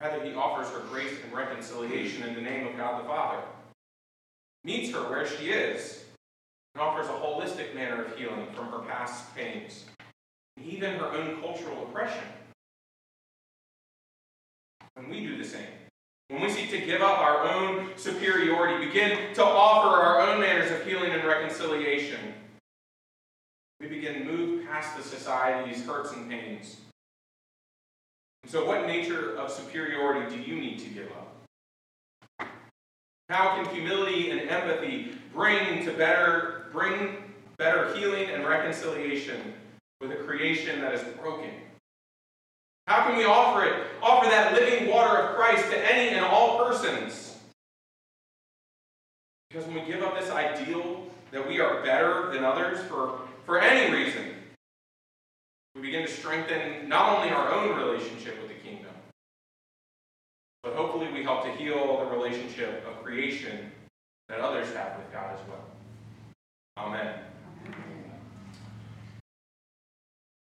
Rather, 0.00 0.24
he 0.24 0.34
offers 0.34 0.68
her 0.68 0.80
grace 0.90 1.12
and 1.24 1.32
reconciliation 1.32 2.22
in 2.28 2.34
the 2.34 2.40
name 2.40 2.68
of 2.68 2.76
God 2.76 3.02
the 3.02 3.08
Father. 3.08 3.42
Meets 4.62 4.92
her 4.92 5.10
where 5.10 5.26
she 5.26 5.46
is 5.46 6.04
and 6.74 6.82
offers 6.82 7.08
a 7.08 7.10
holistic 7.10 7.74
manner 7.74 8.04
of 8.04 8.16
healing 8.16 8.46
from 8.54 8.66
her 8.70 8.78
past 8.80 9.34
pains, 9.34 9.86
even 10.62 10.94
her 10.94 11.06
own 11.06 11.40
cultural 11.40 11.82
oppression 11.84 12.24
when 14.94 15.08
we 15.08 15.20
do 15.20 15.36
the 15.36 15.44
same. 15.44 15.66
When 16.28 16.40
we 16.40 16.50
seek 16.50 16.70
to 16.70 16.78
give 16.78 17.02
up 17.02 17.18
our 17.18 17.44
own 17.44 17.90
superiority, 17.96 18.86
begin 18.86 19.34
to 19.34 19.44
offer 19.44 19.88
our 19.88 20.20
own 20.20 20.40
manners 20.40 20.70
of 20.70 20.86
healing 20.86 21.12
and 21.12 21.24
reconciliation, 21.24 22.18
we 23.80 23.88
begin 23.88 24.14
to 24.14 24.24
move 24.24 24.64
past 24.66 24.96
the 24.96 25.02
society's 25.02 25.84
hurts 25.84 26.12
and 26.12 26.30
pains. 26.30 26.78
And 28.42 28.50
so, 28.50 28.64
what 28.66 28.86
nature 28.86 29.36
of 29.36 29.50
superiority 29.50 30.34
do 30.34 30.42
you 30.42 30.58
need 30.58 30.78
to 30.78 30.88
give 30.88 31.10
up? 31.12 32.48
How 33.28 33.56
can 33.56 33.74
humility 33.74 34.30
and 34.30 34.48
empathy 34.48 35.18
bring 35.32 35.84
to 35.84 35.92
better 35.92 36.66
bring 36.72 37.16
better 37.56 37.94
healing 37.94 38.30
and 38.30 38.46
reconciliation 38.46 39.54
with 40.00 40.12
a 40.12 40.16
creation 40.16 40.80
that 40.80 40.94
is 40.94 41.02
broken? 41.18 41.50
How 42.86 43.06
can 43.06 43.16
we 43.16 43.24
offer 43.24 43.64
it? 43.64 43.86
Offer 44.02 44.28
that 44.28 44.52
living 44.52 44.88
water 44.88 45.16
of 45.16 45.36
Christ 45.36 45.70
to 45.70 45.92
any 45.92 46.14
and 46.14 46.24
all 46.24 46.64
persons. 46.66 47.38
Because 49.48 49.66
when 49.66 49.76
we 49.76 49.90
give 49.90 50.02
up 50.02 50.18
this 50.18 50.30
ideal 50.30 51.06
that 51.30 51.46
we 51.48 51.60
are 51.60 51.82
better 51.82 52.30
than 52.32 52.44
others 52.44 52.80
for, 52.88 53.20
for 53.46 53.60
any 53.60 53.92
reason, 53.94 54.34
we 55.74 55.82
begin 55.82 56.06
to 56.06 56.12
strengthen 56.12 56.88
not 56.88 57.18
only 57.18 57.32
our 57.32 57.52
own 57.52 57.76
relationship 57.76 58.40
with 58.40 58.48
the 58.48 58.68
kingdom, 58.68 58.92
but 60.62 60.74
hopefully 60.74 61.08
we 61.12 61.22
help 61.22 61.44
to 61.44 61.50
heal 61.52 61.98
the 61.98 62.16
relationship 62.16 62.84
of 62.86 63.02
creation 63.02 63.70
that 64.28 64.40
others 64.40 64.72
have 64.74 64.96
with 64.98 65.12
God 65.12 65.34
as 65.34 65.40
well. 65.48 65.64
Amen. 66.76 67.14